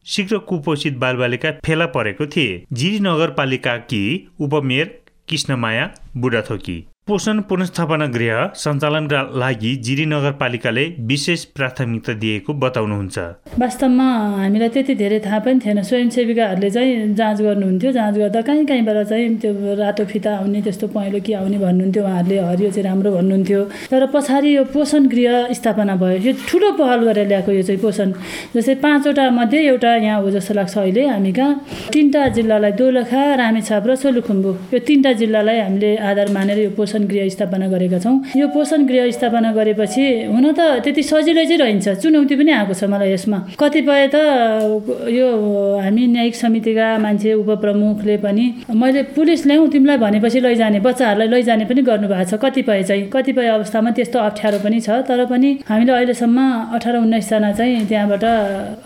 शीघ्र 0.07 0.37
कुपोषित 0.37 0.97
बालबालिका 0.97 1.51
फेला 1.65 1.85
परेको 1.85 2.25
थिए। 2.25 2.63
जिरी 2.73 2.99
नगरपालिकाकी 2.99 4.01
उपमेयर 4.39 4.87
कृष्णमाया 5.29 5.91
बुढाथोकी। 6.17 6.83
पोषण 7.07 7.39
पुनस्थापना 7.49 8.05
गृह 8.13 8.37
सञ्चालनका 8.57 9.19
लागि 9.37 9.75
जिरी 9.85 10.05
नगरपालिकाले 10.05 10.85
विशेष 11.09 11.43
प्राथमिकता 11.57 12.13
दिएको 12.21 12.53
बताउनुहुन्छ। 12.63 13.17
वास्तवमा 13.61 14.07
हामीलाई 14.41 14.69
त्यति 14.73 14.95
धेरै 15.01 15.19
थाहा 15.25 15.39
पनि 15.45 15.59
थिएन। 15.61 15.81
स्वयंसेविकाहरूले 15.85 16.69
चाहिँ 16.75 17.13
जाँच 17.13 17.41
गर्नुहुन्थ्यो। 17.41 17.91
जाँच 17.97 18.15
गर्दा 18.17 18.41
कहीँ 18.41 18.65
कहीँबाट 18.65 18.97
चाहिँ 19.05 19.37
त्यो 19.37 19.75
रातो 19.77 20.05
फिता 20.09 20.31
आउने 20.37 20.61
त्यस्तो 20.65 20.87
पहेँलो 20.97 21.19
के 21.21 21.33
आउने 21.45 21.57
भन्नुहुन्थ्यो। 21.61 22.03
उहाँहरूले 22.03 22.39
हरियो 22.41 22.69
चाहिँ 22.73 22.85
राम्रो 22.89 23.11
भन्नुहुन्थ्यो। 23.17 23.61
तर 23.93 24.05
पछाडि 24.09 24.55
यो 24.57 24.63
पोषण 24.73 25.05
गृह 25.13 25.53
स्थापना 25.53 25.95
भयो। 26.01 26.17
यो 26.25 26.33
ठुलो 26.49 26.71
पहल 26.73 27.05
गरेर 27.05 27.27
ल्याएको 27.29 27.51
यो 27.53 27.61
चाहिँ 27.69 27.81
पोषण। 27.85 28.17
जस्तै 28.57 28.75
पाँचवटा 28.81 29.29
मध्ये 29.29 29.61
एउटा 29.67 29.93
यहाँ 30.09 30.21
हो 30.25 30.31
जस्तो 30.33 30.53
लाग्छ 30.57 30.77
अहिले 30.77 31.05
हामी 31.05 31.31
कहाँ। 31.37 31.53
तिनवटा 31.93 32.27
जिल्लालाई 32.33 32.71
दोलखा 32.81 33.21
रामेछाप 33.37 33.83
र 33.85 33.95
सोलुखुम्बु। 34.01 34.49
यो 34.73 34.79
तिनवटा 34.89 35.13
जिल्लालाई 35.21 35.59
हामीले 35.69 35.95
आधार 36.01 36.33
मानेर 36.33 36.59
यो 36.65 36.69
पोषण 36.73 36.93
पोषण 36.95 37.07
गृह 37.07 37.27
स्थापना 37.29 37.67
गरेका 37.67 37.99
छौँ। 37.99 38.39
यो 38.39 38.47
पोषण 38.55 38.85
गृह 38.87 39.11
स्थापना 39.11 39.51
गरेपछि 39.51 40.31
हुन 40.31 40.45
त 40.55 40.79
त्यति 40.83 41.03
सजिलै 41.03 41.45
चाहिँ 41.45 41.59
रहन्छ। 41.59 41.87
चुनौती 41.99 42.35
पनि 42.39 42.51
आएको 42.55 42.73
छ 42.73 42.83
मलाई 42.87 43.11
यसमा। 43.13 43.39
कतिपय 43.59 44.07
त 44.07 44.15
यो 45.11 45.27
हामी 45.83 46.03
न्यायिक 46.07 46.35
समितिका 46.35 46.87
मान्छे 47.03 47.33
उपप्रमुखले 47.35 48.15
पनि 48.23 48.45
मैले 48.71 49.01
पुलिस 49.11 49.45
ल्याउँ 49.47 49.67
तिमीलाई 49.75 49.97
भनेपछि 49.97 50.39
लैजाने 50.39 50.79
बच्चाहरूलाई 50.79 51.27
लैजाने 51.27 51.65
पनि 51.67 51.81
गर्नुभएको 51.83 52.23
छ 52.31 52.33
कतिपय 52.39 52.83
चाहिँ। 52.87 53.03
कतिपय 53.11 53.47
अवस्थामा 53.59 53.89
त्यस्तो 53.91 54.19
अप्ठ्यारो 54.19 54.59
पनि 54.63 54.79
छ। 54.79 55.03
तर 55.03 55.25
पनि 55.27 55.49
हामीले 55.67 55.91
अहिलेसम्म 55.91 56.39
अठार 56.75 56.95
उन्नाइसजना 57.03 57.51
चाहिँ 57.51 57.85
त्यहाँबाट 57.91 58.23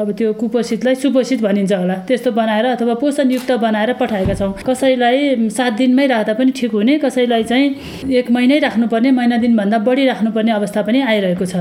अब 0.02 0.08
त्यो 0.18 0.34
कुपोषितलाई 0.34 0.96
सुपोषित 0.98 1.40
भनिन्छ 1.46 1.74
होला। 1.74 1.96
त्यस्तो 2.10 2.32
बनाएर 2.34 2.66
अथवा 2.74 2.94
पोषणयुक्त 2.98 3.52
बनाएर 3.62 3.94
पठाएका 4.02 4.34
छौँ। 4.34 4.52
कसैलाई 4.66 5.50
सात 5.54 5.74
दिनमै 5.78 6.06
राख्दा 6.08 6.34
पनि 6.34 6.52
ठिक 6.58 6.72
हुने 6.74 6.98
कसैलाई 7.06 7.44
चाहिँ 7.44 7.68
एक 8.08 8.32
महिनै 8.32 8.60
राख्नुपर्ने 8.60 9.12
महिना 9.12 9.38
दिनभन्दा 9.44 9.78
बढी 9.84 10.04
राख्नुपर्ने 10.06 10.52
अवस्था 10.52 10.82
पनि 10.88 11.00
आइरहेको 11.02 11.46
छ। 11.46 11.56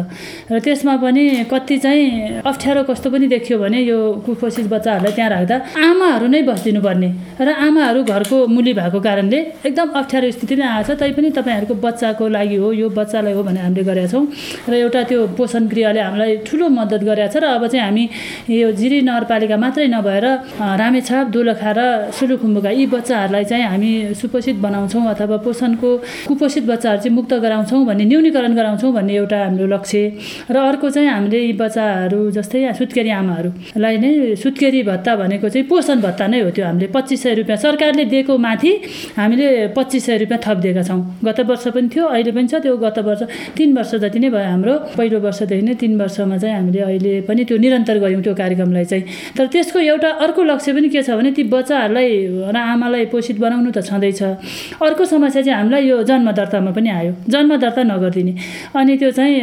र 0.53 0.59
त्यसमा 0.61 0.95
पनि 1.03 1.23
कति 1.51 1.77
चाहिँ 1.85 2.43
अप्ठ्यारो 2.47 2.83
कस्तो 2.89 3.11
पनि 3.11 3.27
देखियो 3.27 3.59
भने 3.59 3.79
यो 3.83 3.99
कुपोषित 4.27 4.67
बच्चाहरूलाई 4.71 5.13
त्यहाँ 5.13 5.31
राख्दा 5.31 5.57
आमाहरू 5.83 6.27
नै 6.27 6.43
बसिदिनु 6.47 6.81
पर्ने 6.81 7.09
र 7.41 7.49
आमाहरू 7.49 8.01
घरको 8.05 8.37
मुली 8.47 8.73
भएको 8.79 8.99
कारणले 9.01 9.39
एकदम 9.67 9.89
अप्ठ्यारो 10.01 10.31
स्थिति 10.31 10.55
नै 10.57 10.67
आएको 10.67 10.95
छ 10.95 10.99
तैपनि 11.01 11.31
तपाईँहरूको 11.39 11.75
बच्चाको 11.75 12.25
लागि 12.29 12.57
हो 12.63 12.69
यो 12.73 12.89
बच्चालाई 12.91 13.33
हो 13.35 13.43
भने 13.43 13.61
हामीले 13.61 13.85
गरेका 13.85 14.09
छौँ। 14.13 14.25
र 14.71 14.73
एउटा 14.75 15.03
त्यो 15.11 15.21
पोषण 15.39 15.63
गृहले 15.73 16.01
हामीलाई 16.01 16.37
ठुलो 16.47 16.69
मद्दत 16.69 17.03
गरेका 17.09 17.29
छ 17.33 17.37
र 17.43 17.45
अब 17.57 17.67
चाहिँ 17.67 17.85
हामी 17.85 18.05
यो 18.63 18.69
जिरी 18.79 18.99
नगरपालिका 19.09 19.57
मात्रै 19.57 19.87
नभएर 19.91 20.27
रामेछाप 20.81 21.27
दोलखा 21.35 21.71
र 21.79 21.81
सुलुखुम्बुका 22.15 22.71
यी 22.71 22.85
बच्चाहरूलाई 22.95 23.45
चाहिँ 23.51 23.65
हामी 23.73 23.91
सुपोषित 24.21 24.57
बनाउँछौँ 24.65 25.05
अथवा 25.13 25.37
पोषणको 25.47 25.91
कुपोषित 26.29 26.65
बच्चाहरू 26.69 27.01
चाहिँ 27.03 27.15
मुक्त 27.17 27.33
गराउँछौँ 27.35 27.85
भन्ने 27.87 28.05
न्यूनीकरण 28.05 28.53
गराउँछौँ 28.55 28.93
भन्ने 28.93 29.15
एउटा 29.17 29.39
हाम्रो 29.45 29.67
लक्ष्य। 29.67 30.03
र 30.51 30.57
अर्को 30.69 30.91
चाहिँ 30.91 31.09
हामीले 31.09 31.39
यी 31.41 31.53
बच्चाहरू 31.57 32.21
जस्तै 32.37 32.73
सुत्केरी 32.79 33.11
आमाहरूलाई 33.11 33.97
नै 33.99 34.11
सुत्केरी 34.37 34.83
भत्ता 34.85 35.17
भनेको 35.17 35.49
चाहिँ 35.49 35.67
पोषण 35.69 36.01
भत्ता 36.01 36.27
नै 36.29 36.41
हो 36.41 36.51
त्यो 36.53 36.65
हामीले 36.67 36.87
पच्चिस 36.93 37.23
सय 37.23 37.35
रुपियाँ 37.41 37.59
सरकारले 37.59 38.05
दिएको 38.13 38.37
माथि 38.39 38.73
हामीले 39.17 39.49
पच्चिस 39.77 40.05
सय 40.07 40.17
रुपियाँ 40.23 40.41
थपिदिएका 40.45 40.83
छौँ। 40.89 41.01
गत 41.25 41.41
वर्ष 41.49 41.65
पनि 41.75 41.89
थियो 41.89 42.05
अहिले 42.07 42.33
पनि 42.37 42.49
छ 42.49 42.61
त्यो 42.63 42.77
गत 42.77 42.99
वर्ष 43.09 43.23
तिन 43.57 43.77
वर्ष 43.77 43.95
जति 44.05 44.19
नै 44.19 44.29
भयो 44.31 44.45
हाम्रो 44.53 44.75
पहिलो 44.97 45.19
वर्षदेखि 45.25 45.63
नै 45.65 45.75
तिन 45.81 45.93
वर्षमा 46.01 46.37
चाहिँ 46.39 46.55
हामीले 46.57 46.81
अहिले 46.83 47.13
पनि 47.29 47.45
त्यो 47.49 47.57
निरन्तर 47.57 47.99
गऱ्यौँ 48.05 48.23
त्यो 48.23 48.35
कार्यक्रमलाई 48.35 48.85
चाहिँ। 48.85 49.05
तर 49.37 49.47
त्यसको 49.49 49.79
एउटा 49.79 50.11
अर्को 50.25 50.43
लक्ष्य 50.45 50.73
पनि 50.77 50.89
के 50.89 51.03
छ 51.03 51.17
भने 51.19 51.31
ती 51.33 51.43
बच्चाहरूलाई 51.49 52.09
र 52.53 52.57
आमालाई 52.57 53.05
पोषित 53.13 53.39
बनाउनु 53.41 53.71
त 53.73 53.81
छँदैछ। 53.89 54.23
अर्को 54.83 55.05
समस्या 55.05 55.43
चाहिँ 55.43 55.59
हामीलाई 55.59 55.83
यो 55.89 56.03
जन्म 56.19 56.31
दर्तामा 56.35 56.71
पनि 56.75 56.91
आयो। 56.91 57.13
जन्म 57.31 57.57
दर्ता 57.63 57.83
नगरिदिने। 57.87 58.33
अनि 58.75 58.93
त्यो 58.99 59.11
चाहिँ 59.15 59.39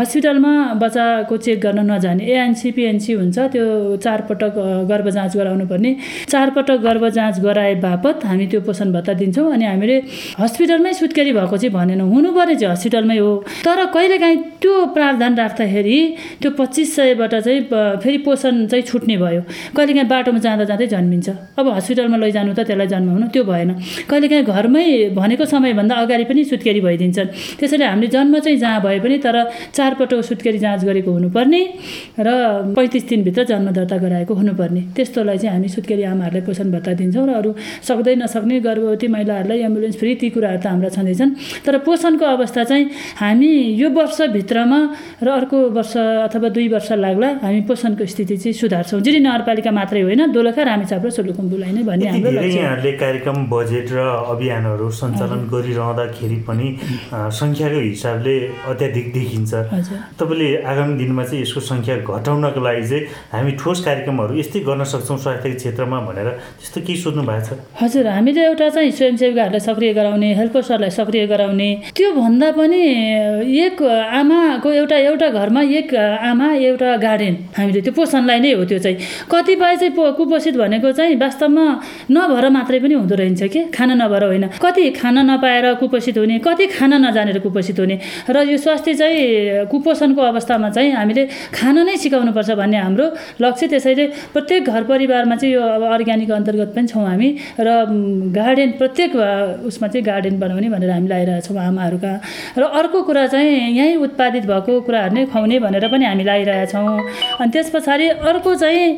हस्पिटलमा 0.00 0.52
बच्चाको 0.76 1.36
चेक 1.36 1.58
गर्न 1.64 1.80
नजाने। 1.88 2.22
एएनसी 2.24 2.68
पिएनसी 2.76 3.12
हुन्छ 3.16 3.38
त्यो 3.52 3.64
चारपटक 3.96 4.52
गर्भ 4.92 5.08
जाँच 5.08 5.32
गराउनु 5.36 5.64
पर्ने 5.72 5.90
चारपटक 6.28 6.78
गर्भ 6.84 7.04
जाँच 7.16 7.40
गराए 7.40 7.74
बापत 7.80 8.24
हामी 8.28 8.46
त्यो 8.52 8.60
पोषण 8.60 8.92
भत्ता 8.92 9.12
दिन्छौँ। 9.20 9.48
अनि 9.52 9.64
हामीले 9.64 9.96
हस्पिटलमै 10.36 10.92
सुत्केरी 11.00 11.32
भएको 11.32 11.56
चाहिँ 11.56 11.72
भनेनौँ। 11.72 12.08
हुनुपर्ने 12.12 12.54
चाहिँ 12.60 12.72
हस्पिटलमै 12.76 13.18
हो। 13.18 13.32
तर 13.64 13.78
कहिलेकाहीँ 13.96 14.36
त्यो 14.60 14.74
प्रावधान 14.92 15.32
राख्दाखेरि 15.40 15.98
त्यो 16.42 16.50
पच्चिस 16.60 16.88
सयबाट 16.96 17.34
चाहिँ 17.40 17.60
फेरि 18.04 18.18
पोषण 18.26 18.66
चाहिँ 18.68 18.84
छुट्ने 18.84 19.16
भयो। 19.16 19.42
कहिलेकाहीँ 19.76 20.08
बाटोमा 20.12 20.38
जाँदा 20.44 20.64
जाँदै 20.70 20.86
जन्मिन्छ। 20.92 21.28
अब 21.58 21.66
हस्पिटलमा 21.72 22.16
लैजानु 22.20 22.52
त 22.52 22.60
त्यसलाई 22.68 22.86
जन्माउनु 22.92 23.26
त्यो 23.32 23.42
भएन। 23.48 23.70
कहिलेकाहीँ 24.10 24.44
घरमै 24.44 24.84
भनेको 25.16 25.44
समयभन्दा 25.46 25.91
अगाडि 25.94 26.24
पनि 26.24 26.44
सुत्केरी 26.44 26.80
भइदिन्छन्। 26.80 27.28
त्यसैले 27.60 27.84
हामीले 27.84 28.08
जन्म 28.14 28.38
चाहिँ 28.38 28.58
जहाँ 28.58 28.80
भए 28.82 28.98
पनि 29.04 29.16
तर 29.18 29.36
चारपटक 29.76 30.20
सुत्केरी 30.24 30.58
जाँच 30.58 30.84
गरेको 30.84 31.10
हुनुपर्ने 31.12 31.60
र 32.18 32.28
पैँतिस 32.76 33.04
दिनभित्र 33.08 33.44
जन्म 33.50 33.70
दर्ता 33.72 33.96
गराएको 33.96 34.34
हुनुपर्ने। 34.34 34.80
त्यस्तोलाई 34.96 35.38
चाहिँ 35.38 35.54
हामी 35.56 35.68
सुत्केरी 35.68 36.02
आमाहरूलाई 36.12 36.42
पोषण 36.46 36.70
भत्ता 36.72 36.92
दिन्छौँ 37.00 37.26
र 37.26 37.30
अरू 37.40 37.50
सक्दै 37.88 38.14
नसक्ने 38.22 38.60
गर्भवती 38.60 39.06
महिलाहरूलाई 39.08 39.58
एम्बुलेन्स 39.68 39.96
फ्री 40.00 40.14
ती 40.20 40.28
कुराहरू 40.34 40.60
त 40.62 40.66
हाम्रा 40.66 40.88
छँदैछन्। 40.96 41.30
तर 41.66 41.78
पोषणको 41.86 42.24
अवस्था 42.24 42.62
चाहिँ 42.64 42.84
हामी 43.20 43.52
यो 43.80 43.88
वर्षभित्रमा 43.90 44.80
र 45.22 45.28
अर्को 45.28 45.58
वर्ष 45.76 45.94
अथवा 46.26 46.48
दुई 46.54 46.68
वर्ष 46.68 46.92
लाग्ला 47.04 47.28
हामी 47.42 47.60
पोषणको 47.68 48.04
स्थिति 48.06 48.36
चाहिँ 48.36 48.54
सुधार्छौँ। 48.54 49.00
जिरी 49.00 49.18
नगरपालिका 49.20 49.70
मात्रै 49.70 50.00
होइन 50.02 50.32
दोलखा 50.32 50.62
रामेछाप 50.62 51.04
र 51.06 51.10
सोलुखुम्बुलाई 51.10 51.72
नै 51.72 51.82
भन्ने 51.82 52.08
हाम्रो 52.08 52.30
यहाँहरूले 52.30 52.92
कार्यक्रम 53.02 53.38
बजेट 53.52 53.86
र 53.92 54.00
अभियानहरू 54.32 54.86
सञ्चालन 54.90 55.40
गरिरहँदाखेरि 55.82 56.36
पनि 56.46 56.68
सङ्ख्याको 57.10 57.78
हिसाबले 57.90 58.34
अत्याधिक 58.70 59.06
देखिन्छ। 59.12 59.52
तपाईँले 60.18 60.48
आगामी 60.62 60.94
दिनमा 61.02 61.22
चाहिँ 61.24 61.42
यसको 61.42 61.60
सङ्ख्या 61.60 61.96
घटाउनको 62.06 62.60
लागि 62.62 62.82
चाहिँ 62.88 63.02
हामी 63.34 63.52
ठोस 63.58 63.78
कार्यक्रमहरू 63.86 64.32
यस्तै 64.38 64.60
गर्न 64.68 64.84
सक्छौँ 64.84 65.18
स्वास्थ्य 65.18 65.50
क्षेत्रमा 65.58 65.98
भनेर 66.06 66.28
त्यस्तो 66.62 66.80
केही 66.86 66.98
सोध्नु 67.02 67.22
भएको 67.26 67.42
छ? 67.46 67.58
हजुर 67.82 68.06
हामीले 68.06 68.42
एउटा 68.46 68.68
चाहिँ 68.70 68.90
स्वयंसेविकाहरूलाई 68.98 69.62
सक्रिय 69.68 69.92
गराउने 69.98 70.28
हेल्पर्सहरूलाई 70.38 70.90
सक्रिय 70.98 71.26
गराउने 71.26 71.68
त्यो 71.96 72.08
भन्दा 72.14 72.48
पनि 72.58 72.82
एक 73.66 73.82
आमाको 73.82 74.68
एउटा 74.72 74.96
एउटा 75.10 75.28
घरमा 75.38 75.62
एक 75.78 75.94
आमा 76.30 76.48
एउटा 76.70 76.90
गार्डन 77.02 77.34
हामीले 77.58 77.80
त्यो 77.82 77.92
पोषणलाई 77.98 78.38
नै 78.40 78.52
हो 78.54 78.64
त्यो 78.70 78.78
चाहिँ। 78.78 78.96
कतिपय 79.32 79.76
चाहिँ 79.76 79.92
कुपोषित 80.18 80.54
भनेको 80.56 80.92
चाहिँ 80.92 81.16
वास्तवमा 81.18 81.64
नभएर 82.10 82.48
मात्रै 82.56 82.78
पनि 82.80 82.94
हुँदो 82.94 83.14
रहेछ 83.14 83.42
कि? 83.52 83.60
खाना 83.74 83.94
नभएर 83.94 84.24
होइन। 84.24 84.44
कति 84.62 84.90
खाना 85.00 85.22
नपाएर 85.22 85.71
कुपोषित 85.80 86.18
हुने 86.18 86.38
कति 86.44 86.66
खाना 86.76 86.96
नजानेर 86.98 87.38
कुपोषित 87.44 87.78
हुने 87.80 87.96
र 88.30 88.36
यो 88.50 88.56
स्वास्थ्य 88.58 88.94
चाहिँ 88.94 89.66
कुपोषणको 89.70 90.22
अवस्थामा 90.22 90.68
चाहिँ 90.70 90.92
हामीले 90.92 91.22
खाना 91.54 91.82
नै 91.82 91.96
सिकाउनुपर्छ 91.96 92.50
भन्ने 92.60 92.78
हाम्रो 92.78 93.06
लक्ष्य। 93.40 93.66
त्यसैले 93.72 94.06
प्रत्येक 94.34 94.62
घर 94.68 94.82
परिवारमा 94.84 95.36
चाहिँ 95.36 95.54
यो 95.54 95.62
अब 95.62 95.82
अर्ग्यानिक 95.94 96.30
अन्तर्गत 96.30 96.70
पनि 96.76 96.86
छौँ 96.88 97.06
हामी 97.06 97.28
र 97.60 97.68
गार्डन 98.36 98.70
प्रत्येक 98.80 99.10
उसमा 99.68 99.88
चाहिँ 99.88 100.04
गार्डन 100.06 100.38
बनाउने 100.38 100.68
भनेर 100.68 100.90
हामी 100.90 101.08
लगाइरहेछौँ 101.08 101.58
आमाहरूका। 101.58 102.12
र 102.58 102.62
अर्को 102.62 103.02
कुरा 103.02 103.26
चाहिँ 103.26 103.50
यहीँ 103.78 103.96
उत्पादित 104.02 104.44
भएको 104.50 104.80
कुराहरू 104.86 105.14
नै 105.14 105.24
खुवाउने 105.32 105.58
भनेर 105.58 105.84
पनि 105.92 106.04
हामी 106.04 106.24
लगाइरहेछौँ 106.24 106.98
अनि 107.40 107.50
त्यस 107.52 107.70
पछाडि 107.74 108.06
अर्को 108.22 108.54
चाहिँ 108.54 108.88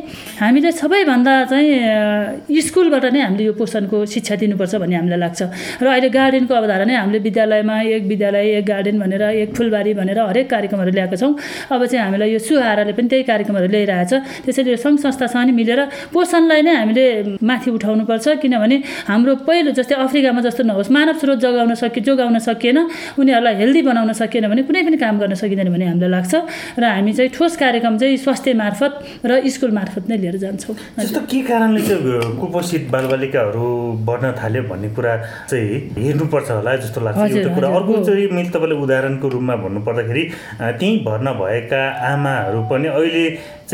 हामीले 0.41 0.73
सबैभन्दा 0.73 1.35
चाहिँ 1.51 2.61
स्कुलबाट 2.65 3.05
नै 3.15 3.21
हामीले 3.21 3.45
यो 3.45 3.53
पोषणको 3.59 4.05
शिक्षा 4.07 4.35
दिनुपर्छ 4.41 4.75
भन्ने 4.83 4.97
हामीलाई 4.97 5.21
लाग्छ। 5.21 5.41
र 5.83 5.87
अहिले 5.87 6.09
गार्डनको 6.09 6.55
अवधारणा 6.64 6.92
हामीले 7.00 7.18
विद्यालयमा 7.29 7.77
एक 7.94 8.03
विद्यालय 8.09 8.46
एक 8.59 8.64
गार्डन 8.64 8.96
भनेर 9.05 9.22
एक 9.44 9.50
फुलबारी 9.57 9.92
भनेर 10.00 10.18
हरेक 10.33 10.48
कार्यक्रमहरू 10.50 10.90
ल्याएका 10.96 11.16
छौँ। 11.20 11.33
अब 11.70 11.81
चाहिँ 11.85 12.05
हामीलाई 12.05 12.31
यो 12.33 12.38
सुहाराले 12.40 12.92
पनि 12.96 13.09
त्यही 13.12 13.22
कार्यक्रमहरू 13.29 13.68
ल्याइरहेछ। 13.68 14.12
त्यसैले 14.44 14.70
यो 14.72 14.79
सङ्घ 14.81 14.96
संस्थासँग 15.05 15.50
मिलेर 15.53 15.81
पोषणलाई 16.14 16.61
नै 16.64 16.74
हामीले 16.81 17.05
माथि 17.44 17.70
उठाउनुपर्छ। 17.77 18.27
किनभने 18.42 18.77
हाम्रो 19.11 19.33
पहिलो 19.44 19.70
जस्तै 19.77 19.94
अफ्रिकामा 20.05 20.40
जस्तो 20.46 20.62
नहोस् 20.64 20.90
मानव 20.94 21.16
स्रोत 21.20 21.38
जगाउन 21.44 21.74
सकि 21.74 22.00
जोगाउन 22.00 22.38
सकिएन 22.48 22.79
उनीहरूलाई 23.20 23.55
हेल्दी 23.61 23.81
बनाउन 23.88 24.12
सकिएन 24.16 24.48
भने 24.48 24.62
कुनै 24.64 24.83
पनि 24.87 24.96
काम 25.05 25.14
गर्न 25.20 25.35
सकिँदैन 25.35 25.68
भन्ने 25.68 25.87
हामीलाई 25.92 26.11
लाग्छ। 26.16 26.35
र 26.81 26.85
हामी 26.85 27.12
चाहिँ 27.12 27.31
ठोस 27.37 27.53
कार्यक्रम 27.61 27.94
चाहिँ 28.00 28.16
स्वास्थ्य 28.24 28.53
मार्फत 28.55 28.92
र 29.29 29.33
स्कुल 29.55 29.70
मार्फत 29.79 30.05
नै 30.09 30.16
लिएर 30.22 30.37
जान्छौँ। 30.44 30.74
जस्तो 30.98 31.20
के 31.31 31.40
कारणले 31.48 31.81
चाहिँ 31.83 32.38
कुपोषित 32.40 32.85
बालबालिकाहरू 32.94 33.68
बढ्न 34.09 34.33
थाल्यो 34.40 34.62
भन्ने 34.70 34.88
कुरा 34.96 35.12
चाहिँ 35.50 35.79
हेर्नुपर्छ 35.98 36.50
होला 36.55 36.77
जस्तो 36.77 37.01
लाग्छ। 37.01 37.19
एउटा 37.31 37.55
कुरा 37.55 37.69
अर्को 37.77 37.93
चाहिँ 38.05 38.29
मैले 38.37 38.51
तपाईँलाई 38.55 38.79
उदाहरणको 38.85 39.27
रूपमा 39.35 39.55
भन्नुपर्दाखेरि 39.64 40.23
त्यहीँ 40.61 41.05
भर्ना 41.05 41.33
भएका 41.40 41.83
आमाहरू 42.12 42.61
पनि 42.71 42.88
अहिले 42.88 43.25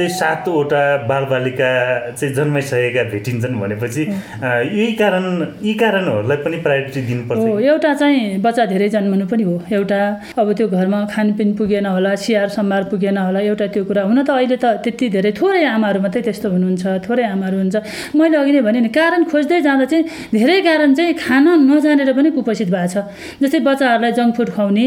चाहिँ 0.00 0.12
सातवटा 0.16 0.82
बालबालिका 1.10 1.70
चाहिँ 2.16 2.34
जन्माइसकेका 2.34 3.02
भेटिन्छन् 3.12 3.60
भनेपछि 3.60 4.02
यही 4.02 4.92
कारण 5.00 5.24
यी 5.68 5.72
कारणहरूलाई 5.82 6.38
पनि 6.44 6.56
प्रायोरिटी 6.64 7.00
दिनुपर्छ 7.10 7.44
एउटा 7.68 7.92
चाहिँ 8.00 8.20
बच्चा 8.40 8.64
धेरै 8.72 8.88
जन्मनु 8.96 9.26
पनि 9.32 9.42
हो। 9.44 9.54
एउटा 9.76 10.00
अब 10.40 10.52
त्यो 10.56 10.66
घरमा 10.68 10.98
खानपिन 11.12 11.48
पुगेन 11.58 11.86
होला 11.86 12.14
स्याहार 12.24 12.48
सम्हार 12.56 12.82
पुगेन 12.90 13.18
होला 13.18 13.40
एउटा 13.50 13.66
त्यो 13.74 13.84
कुरा 13.84 14.02
हुन 14.08 14.18
त 14.24 14.30
अहिले 14.30 14.56
त 14.56 14.66
त्यति 14.84 15.06
धेरै 15.16 15.32
थोरै 15.36 15.64
आमाहरू 15.76 16.00
मात्रै 16.00 16.22
त्यस्तो 16.26 16.48
हुनुहुन्छ 16.54 16.84
थोरै 17.06 17.24
आमाहरू 17.34 17.56
हुन्छ। 17.62 17.76
मैले 18.16 18.36
अघि 18.40 18.52
नै 18.56 18.60
भने 18.66 18.80
नि 18.80 18.90
कारण 18.96 19.24
खोज्दै 19.30 19.60
जाँदा 19.66 19.84
चाहिँ 19.92 20.04
धेरै 20.32 20.60
कारण 20.68 20.94
चाहिँ 20.98 21.14
खान 21.24 21.46
नजानेर 21.68 22.10
पनि 22.16 22.30
कुपोषित 22.36 22.68
भएको 22.72 22.88
छ। 22.88 22.96
जस्तै 23.42 23.60
बच्चाहरूलाई 23.68 24.12
जङ्क 24.18 24.32
फुड 24.36 24.48
खुवाउने 24.56 24.86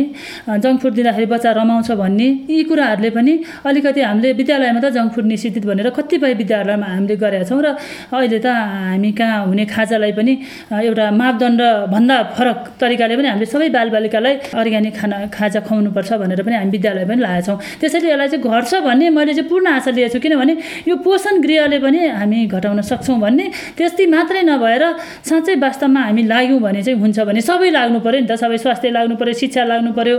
जङ्क 0.64 0.78
फुड 0.82 0.94
दिँदाखेरि 0.98 1.28
बच्चा 1.34 1.50
रमाउँछ 1.60 1.90
भन्ने 2.02 2.28
यी 2.50 2.64
कुराहरूले 2.70 3.10
पनि 3.18 3.34
अलिकति 3.70 4.02
हामीले 4.02 4.30
विद्यालयमा 4.40 4.82
त 4.84 4.88
जङ्क 5.04 5.14
फुड 5.14 5.26
निषेधित 5.28 5.66
भनेर 5.68 5.90
कतिपय 6.00 6.34
विद्यालयमा 6.40 6.88
हामीले 6.88 7.16
गरेका 7.20 7.46
छौँ 7.52 7.62
र 7.62 7.68
अहिले 8.16 8.40
त 8.40 8.48
हामी 8.48 9.12
कहाँ 9.20 9.46
हुने 9.52 9.66
खाजालाई 9.68 10.12
पनि 10.16 10.34
एउटा 10.72 11.06
मापदण्ड 11.12 11.62
भन्दा 11.92 12.16
फरक 12.36 12.60
तरिकाले 12.80 13.16
पनि 13.20 13.28
हामीले 13.28 13.48
सबै 13.52 13.70
बालबालिकालाई 13.76 14.34
अर्ग्यानिक 14.56 14.94
खाना 14.96 15.18
खाजा 15.36 15.60
खुवाउनुपर्छ 15.68 16.12
भनेर 16.24 16.42
पनि 16.48 16.56
हामी 16.56 16.72
विद्यालय 16.72 17.06
पनि 17.10 17.22
लागेका 17.22 17.46
छौँ। 17.48 17.58
त्यसैले 17.82 18.08
यसलाई 18.14 18.28
चाहिँ 18.32 18.44
घट्छ 18.48 18.72
भन्ने 18.88 19.10
मैले 19.18 19.34
चाहिँ 19.34 19.50
पूर्ण 19.50 19.68
आशा 19.78 19.92
लिएको 19.92 20.14
छु 20.14 20.20
किनभने 20.24 20.54
यो 20.88 20.96
पोषण 21.04 21.36
गृहले 21.44 21.78
पनि 21.84 22.00
हामी 22.20 22.40
घटाउन 22.48 22.82
सक्छौँ 22.82 23.20
भन्ने 23.20 23.46
त्यति 23.78 24.06
मात्रै 24.14 24.42
नभएर 24.48 24.84
साँच्चै 25.30 25.56
वास्तवमा 25.66 26.02
हामी 26.08 26.24
लाग्यौँ 26.34 26.60
भने 26.64 26.82
चाहिँ 26.84 27.00
हुन्छ 27.00 27.20
भने 27.28 27.42
सबै 27.42 27.70
लाग्नु 27.76 28.00
पऱ्यो 28.06 28.20
नि 28.24 28.28
त। 28.32 28.40
सबै 28.40 28.58
स्वास्थ्य 28.64 28.90
लाग्नु 28.98 29.16
पऱ्यो 29.20 29.34
शिक्षा 29.42 29.64
लाग्नु 29.72 29.92
पऱ्यो 29.98 30.16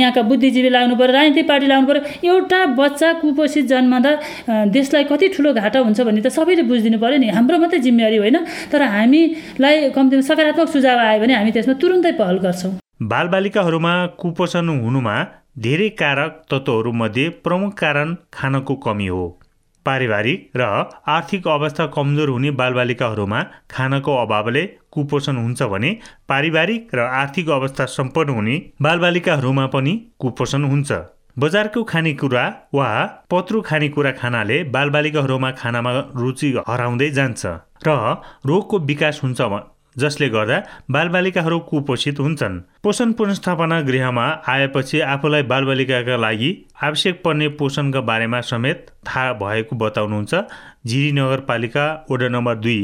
यहाँका 0.00 0.22
बुद्धिजीवी 0.30 0.70
लाग्नु 0.76 0.94
पऱ्यो 0.96 1.12
राजनीतिक 1.14 1.46
पार्टी 1.48 1.66
लाग्नु 1.72 1.86
पऱ्यो 1.90 2.02
एउटा 2.32 2.60
बच्चा 2.80 3.12
कुपोषित 3.20 3.64
जन्मदा 3.72 4.12
देशलाई 4.70 5.04
कति 5.10 5.28
ठुलो 5.36 5.52
घाटा 5.54 5.78
हुन्छ 5.80 6.00
भन्ने 6.00 6.20
त 6.20 6.28
सबैले 6.32 6.62
बुझिदिनु 6.64 6.98
पऱ्यो 6.98 7.18
नि। 7.18 7.28
हाम्रो 7.36 7.58
मात्रै 7.58 7.80
जिम्मेवारी 7.86 8.18
होइन 8.24 8.36
तर 8.72 8.82
हामीलाई 8.94 9.74
कम्तीमा 9.92 10.24
सकारात्मक 10.28 10.68
सुझाव 10.70 10.98
आयो 10.98 11.20
भने 11.20 11.34
हामी 11.34 11.50
त्यसमा 11.52 11.74
तुरुन्तै 11.82 12.12
पहल 12.18 12.36
गर्छौँ। 12.44 12.72
बालबालिकाहरूमा 13.04 13.94
कुपोषण 14.20 14.68
हुनुमा 14.82 15.16
धेरै 15.64 15.88
कारक 16.00 16.32
तत्त्वहरूमध्ये 16.50 17.28
प्रमुख 17.44 17.72
कारण 17.78 18.14
खानको 18.32 18.74
कमी 18.84 19.06
हो। 19.06 19.24
पारिवारिक 19.86 20.56
र 20.56 20.62
आर्थिक 21.06 21.46
अवस्था 21.48 21.86
कमजोर 21.94 22.28
हुने 22.28 22.50
बालबालिकाहरूमा 22.60 23.40
खानको 23.70 24.12
अभावले 24.16 24.62
कुपोषण 24.92 25.36
हुन्छ 25.36 25.62
भने 25.72 25.90
पारिवारिक 26.28 26.94
र 26.94 27.00
आर्थिक 27.20 27.50
अवस्था 27.50 27.84
सम्पन्न 27.92 28.34
हुने 28.34 28.54
बालबालिकाहरूमा 28.82 29.66
पनि 29.74 29.92
कुपोषण 30.18 30.64
हुन्छ। 30.64 30.90
बजारको 31.36 31.82
खानेकुरा 31.84 32.42
वा 32.74 32.88
पत्रु 33.30 33.60
खानेकुरा 33.60 34.10
खानाले 34.18 34.62
बालबालिकाहरूमा 34.74 35.50
खानामा 35.60 35.92
रुचि 36.16 36.48
हराउँदै 36.68 37.08
जान्छ 37.10 37.42
र 37.86 37.90
रोगको 38.46 38.78
विकास 38.90 39.20
हुन्छ 39.22 39.40
जसले 39.96 40.28
गर्दा 40.28 40.56
बालबालिकाहरू 40.90 41.58
कुपोषित 41.70 42.20
हुन्छन्। 42.20 42.54
पोषण 42.82 43.12
पुनस्थापना 43.18 43.80
गृहमा 43.80 44.24
आएपछि 44.52 45.00
आफूलाई 45.12 45.42
बालबालिकाका 45.52 46.16
लागि 46.16 46.50
आवश्यक 46.82 47.22
पर्ने 47.24 47.48
पोषणका 47.58 48.00
बारेमा 48.08 48.40
समेत 48.50 48.86
थाहा 49.06 49.32
भएको 49.42 49.76
बताउनुहुन्छ 49.76 50.34
जिरी 50.86 51.12
नगरपालिका 51.18 51.84
वडा 52.10 52.28
नम्बर 52.28 52.54
दुई 52.64 52.80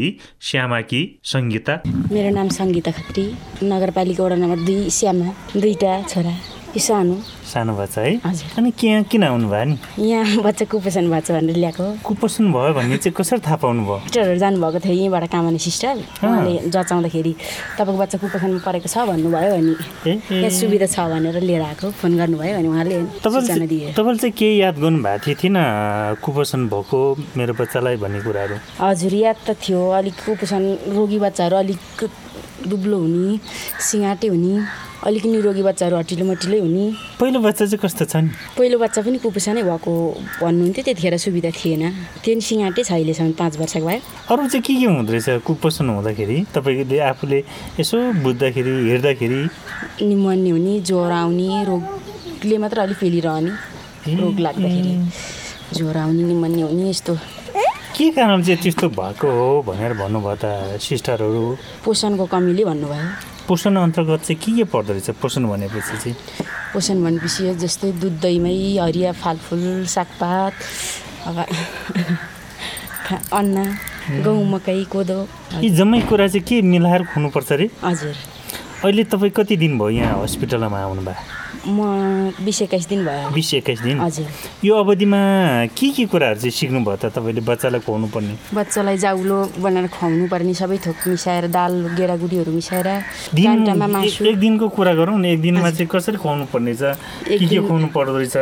श्यामाकी 0.49 1.03
सङ्गीता 1.33 1.75
मेरो 2.15 2.31
नाम 2.39 2.49
सङ्गीता 2.59 2.91
खत्री। 2.99 3.25
नगरपालिका 3.73 4.25
वडा 4.25 4.37
नम्बर 4.37 4.59
दुई 4.67 4.91
श्यामा। 4.99 5.29
दुईवटा 5.57 5.93
छोरा। 6.15 6.35
सानो। 6.79 7.17
सानो 7.51 7.73
बच्चा 7.75 8.01
है? 8.01 8.21
अनि 8.59 8.71
के 8.71 9.03
किन 9.11 9.23
आउनुभयो 9.27 9.65
नि? 9.65 9.77
यहाँ 10.07 10.43
बच्चा 10.43 10.65
कुपोषण 10.71 11.11
भएको 11.11 11.27
छ 11.27 11.31
भनेर 11.35 11.57
ल्याएको। 11.59 11.85
कुपोषण 12.07 12.47
भयो 12.55 12.71
भन्ने 12.79 12.97
चाहिँ 13.03 13.15
कसरी 13.19 13.39
थाहा 13.43 13.57
पाउनुभयो 13.59 13.99
सिस्टरहरू 14.07 14.39
जानुभएको 14.39 14.79
थियो 14.79 14.95
यहीँबाट 14.95 15.25
कामाने 15.35 15.59
सिस्टर। 15.59 15.97
उहाँले 16.23 16.71
जचाउँदाखेरि 16.71 17.33
तपाईँको 17.75 17.99
बच्चा 17.99 18.17
कुपोषणमा 18.23 18.61
परेको 18.63 18.87
छ 18.87 18.97
भन्नुभयो 19.03 19.51
अनि 19.59 19.73
यहाँ 20.07 20.51
सुविधा 20.55 20.87
छ 20.87 20.99
भनेर 21.11 21.43
लिएर 21.43 21.63
आएको 21.75 21.91
फोन 21.91 22.13
गर्नुभयो 22.17 22.55
अनि 22.55 22.69
उहाँले 22.71 22.97
तपाईँले 23.19 23.67
दिए। 23.67 23.93
तपाईँले 23.99 24.19
चाहिँ 24.23 24.35
केही 24.39 24.61
याद 24.63 24.79
गर्नुभएको 24.79 25.27
थियो? 25.27 25.35
थिएन 25.43 25.59
कुपोषण 26.23 26.61
भएको 26.71 26.99
मेरो 27.35 27.53
बच्चालाई 27.59 27.97
भन्ने 27.99 28.21
कुराहरू? 28.23 28.57
हजुर 28.79 29.15
याद 29.27 29.37
त 29.43 29.59
थियो। 29.59 29.81
अलिक 29.99 30.15
कुपोषण 30.23 30.63
रोगी 30.95 31.19
बच्चाहरू 31.19 31.57
अलिक 31.57 31.83
दुब्लो 32.71 32.99
हुने 32.99 33.39
सिँगाटे 33.81 34.29
हुने 34.29 34.55
अलिक 35.01 35.25
निरोगी 35.27 35.63
बच्चाहरू 35.65 35.97
हटिलो 35.97 36.25
मटिलै 36.29 36.59
हुने। 36.61 36.85
पहिलो 37.21 37.39
बच्चा 37.41 37.65
चाहिँ 37.67 37.81
कस्तो 37.81 38.05
छ 38.05 38.17
नि? 38.21 38.29
पहिलो 38.53 38.77
बच्चा 38.85 39.01
पनि 39.01 39.19
कुपोषणै 39.25 39.63
भएको 39.65 39.93
भन्नुहुन्थ्यो 40.45 40.83
त्यतिखेर 40.85 41.17
सुविधा 41.17 41.51
थिएन। 41.57 41.85
त्यो 42.21 42.41
सिँगाटै 42.41 42.83
छ 42.85 42.93
अहिलेसम्म 43.01 43.33
पाँच 43.41 43.53
वर्षको 43.65 43.87
भयो। 43.89 44.01
अरू 44.29 44.43
चाहिँ 44.53 44.61
के 44.61 44.73
के 44.77 44.87
हुँदो 44.93 45.13
रहेछ 45.13 45.41
कुपोषण 45.41 45.89
हुँदाखेरि 45.89 46.37
तपाईँले 46.53 46.99
आफूले 47.01 47.39
यसो 47.81 47.97
बुझ्दाखेरि 48.21 48.73
हेर्दाखेरि? 48.93 49.41
निमोनिया 50.05 50.53
हुने 50.53 50.75
ज्वरो 50.85 51.17
आउने 51.17 51.49
रोगले 51.65 52.57
मात्र 52.61 52.79
अलिक 52.85 52.97
फेलिरहने। 53.01 53.53
रोग 54.21 54.37
लाग्दाखेरि 54.37 54.93
ज्वरो 55.81 56.01
आउने 56.01 56.23
निमोनिया 56.29 56.67
हुने 56.69 56.91
यस्तो। 56.93 57.15
के 57.97 58.11
कारण 58.17 58.43
चाहिँ 58.45 58.61
त्यस्तो 58.63 58.89
भएको 59.01 59.29
हो 59.29 59.49
भनेर 59.65 59.93
भन्नुभयो 59.97 60.37
त 60.45 60.77
सिस्टरहरू? 60.77 61.57
पोषणको 61.85 62.25
कमीले 62.33 62.65
भन्नुभयो। 62.69 63.30
पोषण 63.51 63.77
अन्तर्गत 63.77 64.21
चाहिँ 64.23 64.39
के 64.39 64.51
के 64.57 64.65
पर्दो 64.71 64.93
रहेछ 64.95 65.11
पोषण 65.19 65.43
भनेपछि 65.51 65.97
चाहिँ? 65.99 66.15
पोषण 66.73 67.03
भनेपछि 67.03 67.47
यो 67.47 67.55
जस्तै 67.59 67.91
दुध 67.99 68.21
दहीमै 68.23 68.55
हरिया 68.79 69.13
फालफुल 69.19 69.91
सागपात 69.91 70.55
अब 71.27 71.37
अन्न 73.11 73.57
गहुँ 74.23 74.45
मकै 74.51 74.83
कोदो। 74.95 75.19
यी 75.63 75.71
जम्मै 75.75 76.01
कुरा 76.07 76.27
चाहिँ 76.31 76.47
के 76.47 76.63
मिलाएर 76.63 77.03
खुवाउनुपर्छ 77.11 77.53
अरे 77.53 77.67
हजुर। 77.83 78.15
अहिले 78.87 79.05
तपाईँ 79.11 79.33
कति 79.35 79.57
दिन 79.57 79.79
भयो 79.79 79.91
यहाँ 79.99 80.23
हस्पिटलमा 80.23 80.79
आउनुभयो? 80.79 81.40
म 81.67 82.33
बिस 82.41 82.63
एक्काइस 82.63 82.87
दिन 82.89 83.05
भयो। 83.05 83.31
बिस 83.35 83.53
एक्काइस 83.55 83.81
दिन? 83.81 84.01
हजुर। 84.01 84.27
यो 84.65 84.75
अवधिमा 84.81 85.21
के 85.77 85.89
के 85.93 86.05
कुराहरू 86.09 86.41
चाहिँ 86.41 86.57
सिक्नुभयो 86.57 86.97
त 86.97 87.13
तपाईँले 87.13 87.41
बच्चालाई 87.45 87.81
खुवाउनु 87.85 88.09
पर्ने 88.09 88.35
बच्चालाई 88.57 88.97
जाउलो 88.97 89.39
बनाएर 89.61 89.87
खुवाउनु 89.93 90.29
पर्ने 90.33 90.55
सबै 90.57 90.79
थोक 90.81 90.97
मिसाएर 91.13 91.47
दाल 91.53 91.73
गेडागुडीहरू 92.01 92.53
मिसाएर 92.53 92.89
मासु। 93.77 94.25
एक 94.25 94.37
दिनको 94.41 94.69
कुरा 94.73 94.93
गरौँ 94.97 95.19
न 95.21 95.25
एक 95.37 95.41
दिनमा 95.41 95.71
चाहिँ 95.71 95.89
कसरी 95.93 96.17
खुवाउनु 96.17 96.45
पर्ने 96.49 96.75
छ 96.75 96.97
के 97.29 97.45
के 97.45 97.59
खुवाउनु 97.61 97.87
पर्दो 97.93 98.17
रहेछ? 98.17 98.37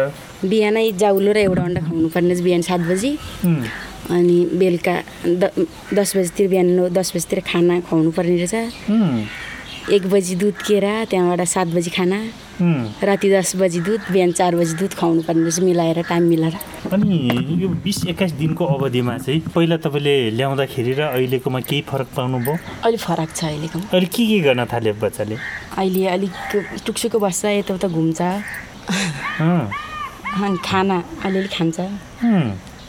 बिहानै 0.46 0.92
जाउलो 0.94 1.32
र 1.34 1.38
एउटा 1.50 1.62
अन्डा 1.62 1.80
खुवाउनु 1.90 2.08
पर्ने 2.14 2.34
बिहान 2.38 2.62
सात 2.62 2.80
बजी। 2.86 3.12
अनि 4.14 4.38
बेलुका 4.56 4.94
द 5.26 5.50
दस 5.92 6.16
बजीतिर 6.16 6.48
बिहान 6.48 6.66
नौ 6.78 6.88
दस 6.94 7.12
बजीतिर 7.16 7.40
खाना 7.50 7.80
खुवाउनु 7.82 8.10
पर्ने 8.14 8.36
रहेछ 8.46 8.54
एक 9.90 10.02
बजी 10.06 10.34
दुध 10.36 10.56
केरा 10.64 10.92
त्यहाँबाट 11.10 11.40
सात 11.48 11.68
बजी 11.74 11.90
खाना। 11.90 12.18
राति 12.60 13.28
दस 13.30 13.54
बजी 13.56 13.80
दुध 13.80 14.00
बिहान 14.12 14.32
चार 14.32 14.56
बजी 14.56 14.74
दुध 14.76 14.94
खुवाउनु 14.98 15.22
पर्ने 15.22 15.42
रहेछ 15.42 15.58
मिलाएर 15.62 16.02
टाइम 16.08 16.22
मिलाएर। 16.28 16.54
अनि 16.92 17.14
यो 17.62 17.68
बिस 17.84 18.06
एक्काइस 18.10 18.32
दिनको 18.34 18.64
अवधिमा 18.66 19.16
चाहिँ 19.18 19.40
पहिला 19.54 19.76
तपाईँले 19.78 20.14
ल्याउँदाखेरि 20.34 20.92
र 20.98 21.00
अहिलेकोमा 21.14 21.60
केही 21.60 21.82
फरक 21.86 22.08
पाउनुभयो? 22.16 22.56
अलिक 22.84 23.00
फरक 23.00 23.30
छ 23.30 23.44
अहिलेको। 23.44 23.78
अहिले 23.78 24.06
के 24.10 24.26
के 24.26 24.38
गर्न 24.42 24.64
थाल्यो 24.66 24.94
बच्चाले? 24.98 25.36
अहिले 25.78 26.06
अलिक 26.06 26.32
टुक्सुको 26.86 27.18
बस्छ 27.18 27.44
यताउता 27.62 27.88
घुम्छ। 27.88 28.20
अनि 29.38 30.58
खाना 30.64 30.96
अलिअलि 31.24 31.48
खान्छ। 31.54 31.78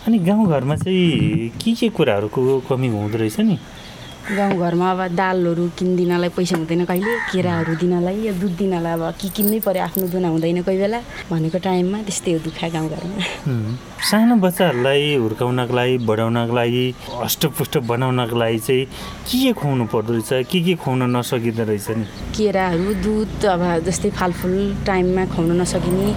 अनि 0.07 0.17
गाउँघरमा 0.25 0.75
चाहिँ 0.75 1.49
के 1.61 1.71
के 1.77 1.89
कुराहरूको 1.93 2.41
कमी 2.69 2.87
हुँदो 2.89 3.17
रहेछ 3.17 3.39
नि? 3.45 3.57
गाउँघरमा 4.29 4.89
अब 4.91 5.01
दालहरू 5.17 5.63
किनिदिनलाई 5.77 6.29
पैसा 6.37 6.57
हुँदैन 6.57 6.85
कहिले 6.85 7.13
केराहरू 7.31 7.73
दिनलाई 7.81 8.17
या 8.25 8.33
दुध 8.37 8.53
दिनलाई 8.57 8.93
अब 8.93 9.03
के 9.17 9.29
किन्नै 9.33 9.59
पऱ्यो 9.65 9.81
आफ्नो 9.83 10.07
दुना 10.13 10.27
हुँदैन 10.29 10.61
कोही 10.63 10.77
बेला 10.77 10.99
भनेको 11.31 11.57
टाइममा 11.57 11.97
त्यस्तै 12.05 12.31
हो 12.33 12.39
दुःख 12.45 12.59
गाउँघरमा। 12.75 13.17
सानो 14.09 14.35
बच्चाहरूलाई 14.45 15.15
हुर्काउनको 15.17 15.73
लागि 15.73 15.97
बढाउनको 16.05 16.53
लागि 16.55 16.85
हष्टपुष्ट 17.23 17.77
बनाउनको 17.89 18.35
लागि 18.37 18.59
चाहिँ 18.67 18.85
के 19.25 19.37
के 19.43 19.51
खुवाउनु 19.57 19.85
पर्दो 19.93 20.13
रहेछ 20.13 20.45
के 20.51 20.59
के 20.61 20.75
खुवाउन 20.77 21.01
नसकिँदो 21.15 21.63
रहेछ 21.65 21.89
नि? 21.97 22.05
केराहरू 22.37 22.93
दुध 23.01 23.45
अब 23.49 23.63
जस्तै 23.89 24.09
फालफुल 24.13 24.55
टाइममा 24.85 25.25
खुवाउन 25.33 25.61
नसकिने 25.61 26.13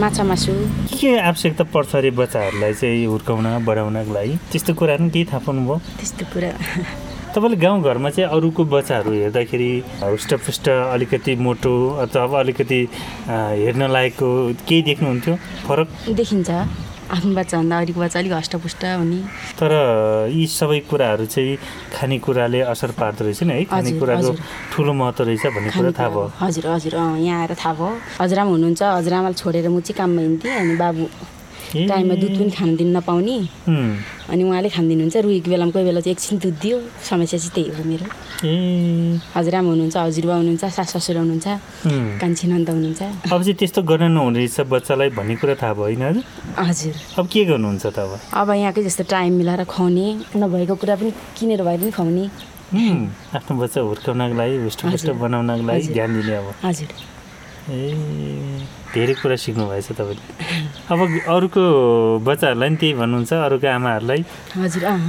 माछा 0.00 0.24
मासु। 0.28 0.52
के 0.92 0.96
के 1.00 1.16
आवश्यकता 1.24 1.64
पर्छ 1.72 1.96
अरे 1.96 2.10
बच्चाहरूलाई 2.20 2.72
चाहिँ 2.74 3.06
हुर्काउन 3.06 3.46
बढाउनको 3.64 4.12
लागि? 4.12 4.34
त्यस्तो 4.52 4.74
कुराहरू 4.76 5.04
पनि 5.04 5.10
केही 5.10 5.24
थाहा 5.24 5.40
पाउनुभयो? 5.46 5.76
त्यस्तो 5.98 6.24
कुरा। 6.32 6.52
तपाईँले 7.36 7.56
गाउँघरमा 7.60 8.10
चाहिँ 8.16 8.30
अरूको 8.32 8.64
बच्चाहरू 8.64 9.12
हेर्दाखेरि 9.12 9.70
हुष्टपुष्ट 10.02 10.68
अलिकति 10.96 11.34
मोटो 11.36 11.72
अथवा 12.08 12.40
अलिकति 12.40 12.80
हेर्न 13.28 13.82
लायकको 13.92 14.28
केही 14.64 14.82
देख्नुहुन्थ्यो? 14.88 15.34
फरक? 15.68 15.88
देखिन्छ। 16.16 16.50
आफ्नो 17.06 17.34
बच्चाभन्दा 17.36 17.76
अरूको 17.76 18.00
बच्चा 18.00 18.18
अलिक 18.18 18.32
हष्टपुष्ट 18.32 18.84
हुने। 19.04 19.20
तर 19.60 19.72
यी 20.32 20.46
सबै 20.48 20.78
कुराहरू 20.88 21.26
चाहिँ 21.28 21.56
खानेकुराले 21.92 22.60
असर 22.72 22.90
पार्दो 22.96 23.24
रहेछ 23.24 23.42
नि 23.44 23.52
है? 23.52 23.64
खानेकुराको। 23.68 24.32
ठुलो 24.72 24.92
महत्त्व 24.96 25.24
रहेछ 25.28 25.46
भन्ने 25.46 25.70
कुरा 25.76 25.90
थाहा 25.92 26.08
भयो। 26.08 26.32
हजुर 26.40 26.66
हजुर। 26.66 26.94
यहाँ 27.20 27.40
आएर 27.44 27.52
थाहा 27.52 27.72
भयो। 27.76 27.92
हजुरआमा 28.16 28.50
हुनुहुन्छ 28.50 28.82
हजुरआमालाई 28.82 29.38
छोडेर 29.38 29.68
म 29.68 29.80
चाहिँ 29.84 29.96
काममा 30.00 30.20
हिँड्थेँ 30.24 30.56
अनि 30.56 30.74
बाबु 30.80 31.04
टाइममा 31.84 32.14
दुध 32.16 32.32
पनि 32.38 32.50
खान 32.56 32.70
दिन 32.76 32.88
नपाउने। 32.96 33.36
अनि 34.32 34.42
उहाँले 34.42 34.68
खानिदिनुहुन्छ 34.74 35.16
रुईको 35.22 35.48
बेलामा 35.50 35.72
कोही 35.74 35.84
बेला 35.84 36.00
चाहिँ 36.00 36.14
एकछिन 36.16 36.38
दुध 36.42 36.56
दियो। 36.62 36.76
समस्या 37.04 37.38
चाहिँ 37.38 37.52
त्यही 37.54 37.70
हो 37.76 37.82
मेरो। 37.84 38.06
हजुरआमा 39.36 39.68
हुनुहुन्छ 39.70 39.96
हजुरबा 39.96 40.34
हुनुहुन्छ 40.34 40.64
सास 40.76 40.96
ससुरा 40.96 41.20
हुनुहुन्छ। 41.20 41.46
कान्छी 42.20 42.44
नन्द 42.48 42.68
हुनुहुन्छ। 42.70 43.02
अब 43.32 43.40
चाहिँ 43.42 43.54
त्यस्तो 43.60 43.80
गर्न 43.82 44.04
नहुने 44.16 44.38
रहेछ 44.38 44.60
बच्चालाई 44.72 45.08
भन्ने 45.18 45.34
कुरा 45.40 45.54
थाहा 45.60 45.72
भयो 45.78 45.84
होइन 45.84 46.22
हजुर। 46.58 46.94
अब 47.18 47.24
के 47.32 47.44
गर्नुहुन्छ 47.44 47.86
त 47.86 47.98
अब? 47.98 48.10
अब 48.34 48.48
यहाँकै 48.50 48.82
जस्तो 48.82 49.04
टाइम 49.10 49.32
मिलाएर 49.40 49.62
खुवाउने 49.64 50.06
नभएको 50.36 50.74
कुरा 50.80 50.94
पनि 50.96 51.10
किनेर 51.38 51.62
भए 51.62 51.76
पनि 51.78 51.90
खुवाउने। 51.90 52.24
आफ्नो 53.36 53.52
बच्चा 53.62 53.80
हुर्काउनको 53.80 54.34
लागि। 54.36 54.56
बनाउनको 55.22 55.64
लागि। 55.66 55.88
ध्यान 55.94 56.10
दिने 56.20 56.34
अब। 56.34 56.46
हजुर। 56.64 56.90
ए। 57.70 58.85
धेरै 58.96 59.14
कुरा 59.20 59.36
सिक्नुभएछ 59.44 59.88
तपाईँले। 59.92 60.24
अब 60.88 60.98
अरूको 61.36 61.62
बच्चाहरूलाई 62.24 62.68
नि 62.72 62.76
त्यही 62.80 62.92
भन्नुहुन्छ 62.96 63.32
अरूको 63.46 63.68
आमाहरूलाई? 63.68 64.20
हजुर 64.56 64.84
अँ 64.88 65.00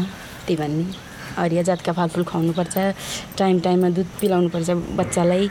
त्यही 0.45 0.56
भन्ने। 0.60 0.86
हरिया 1.38 1.62
जातका 1.69 1.91
फलफुल 1.93 2.23
खुवाउनुपर्छ 2.28 2.76
टाइम 3.39 3.56
टाइममा 3.65 3.89
दुध 3.95 4.10
पिलाउनुपर्छ 4.19 4.69
बच्चालाई 5.00 5.43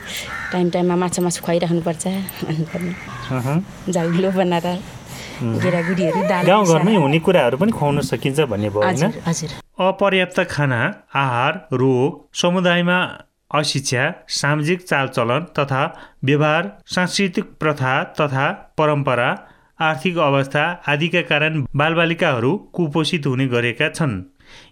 टाइम 0.51 0.69
टाइममा 0.69 0.95
माछा 1.01 1.21
मासु 1.23 1.39
खुवाइराख्नुपर्छ 1.41 2.03
भन्नुपर्ने। 2.45 2.93
झाउलो 3.91 4.29
बनाएर 4.37 4.67
गेडागुडीहरू 5.63 6.19
गाउँघरमै 6.27 6.95
हुने 6.95 7.19
कुराहरू 7.25 7.57
पनि 7.57 7.71
खुवाउन 7.71 8.01
सकिन्छ 8.03 8.39
भन्ने 8.51 8.69
भयो 8.69 8.83
होइन? 8.83 9.23
हजुर। 9.27 9.49
अपर्याप्त 9.79 10.39
खाना 10.51 10.79
आहार 11.15 11.53
रोग 11.71 12.11
समुदायमा 12.35 12.97
अशिक्षा 13.51 14.11
सामाजिक 14.27 14.81
चालचलन 14.81 15.45
तथा 15.59 15.83
व्यवहार 16.23 16.71
सांस्कृतिक 16.85 17.45
प्रथा 17.59 17.93
तथा 18.19 18.47
परम्परा 18.77 19.29
आर्थिक 19.79 20.17
अवस्था 20.19 20.63
आदिका 20.87 21.21
कारण 21.21 21.63
बालबालिकाहरू 21.75 22.55
कुपोषित 22.75 23.25
हुने 23.25 23.47
गरेका 23.47 23.89
छन्। 23.89 24.21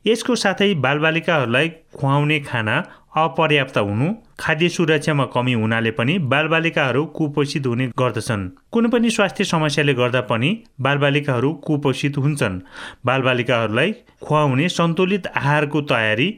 यसको 0.05 0.35
साथै 0.35 0.73
बालबालिकाहरूलाई 0.83 1.69
खुवाउने 1.95 2.39
खाना 2.39 2.75
अपर्याप्त 3.17 3.77
हुनु 3.77 4.07
खाद्य 4.39 4.69
सुरक्षामा 4.69 5.25
कमी 5.33 5.53
हुनाले 5.53 5.91
पनि 5.91 6.17
बालबालिकाहरू 6.31 7.05
कुपोषित 7.17 7.67
हुने 7.67 7.87
गर्दछन्। 7.99 8.49
कुनै 8.71 8.89
पनि 8.89 9.09
स्वास्थ्य 9.09 9.43
समस्याले 9.43 9.93
गर्दा 9.93 10.21
पनि 10.31 10.49
बालबालिकाहरू 10.81 11.53
कुपोषित 11.67 12.17
हुन्छन्। 12.17 12.59
बालबालिकाहरूलाई 13.05 13.91
खुवाउने 14.23 14.69
सन्तुलित 14.69 15.27
आहारको 15.35 15.81
तयारी 15.91 16.29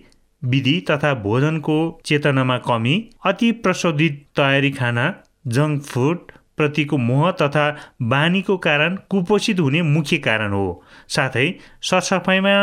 विधि 0.44 0.80
तथा 0.90 1.14
भोजनको 1.22 1.78
चेतनामा 2.06 2.58
कमी 2.66 2.96
अति 3.26 3.52
प्रशोधित 3.64 4.26
तयारी 4.36 4.72
खाना 4.72 5.06
जङ्क 5.48 5.84
फुड 5.84 6.32
प्रतिको 6.58 6.98
मोह 6.98 7.30
तथा 7.32 7.66
बानीको 8.04 8.58
कारण 8.58 8.96
कुपोषित 9.10 9.60
हुने 9.60 9.82
मुख्य 9.84 10.18
कारण 10.20 10.54
हो। 10.54 10.84
साथै 11.10 11.48
सरसफाइमा 11.82 12.56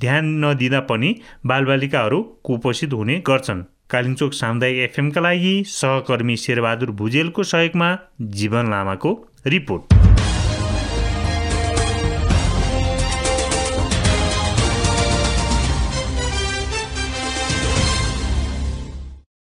ध्यान 0.00 0.32
नदिँदा 0.44 0.80
पनि 0.80 1.14
बालबालिकाहरू 1.46 2.22
कुपोषित 2.44 2.92
हुने 2.92 3.22
गर्छन्। 3.28 3.62
कालिम्चोक 3.90 4.32
सामुदायिक 4.32 4.78
एफएमका 4.80 5.20
लागि 5.20 5.54
सहकर्मी 5.68 6.36
शेरबहादुर 6.36 6.90
भुजेलको 7.00 7.42
सहयोगमा 7.44 7.96
जीवन 8.38 8.70
लामाको 8.70 9.12
रिपोर्ट। 9.46 10.13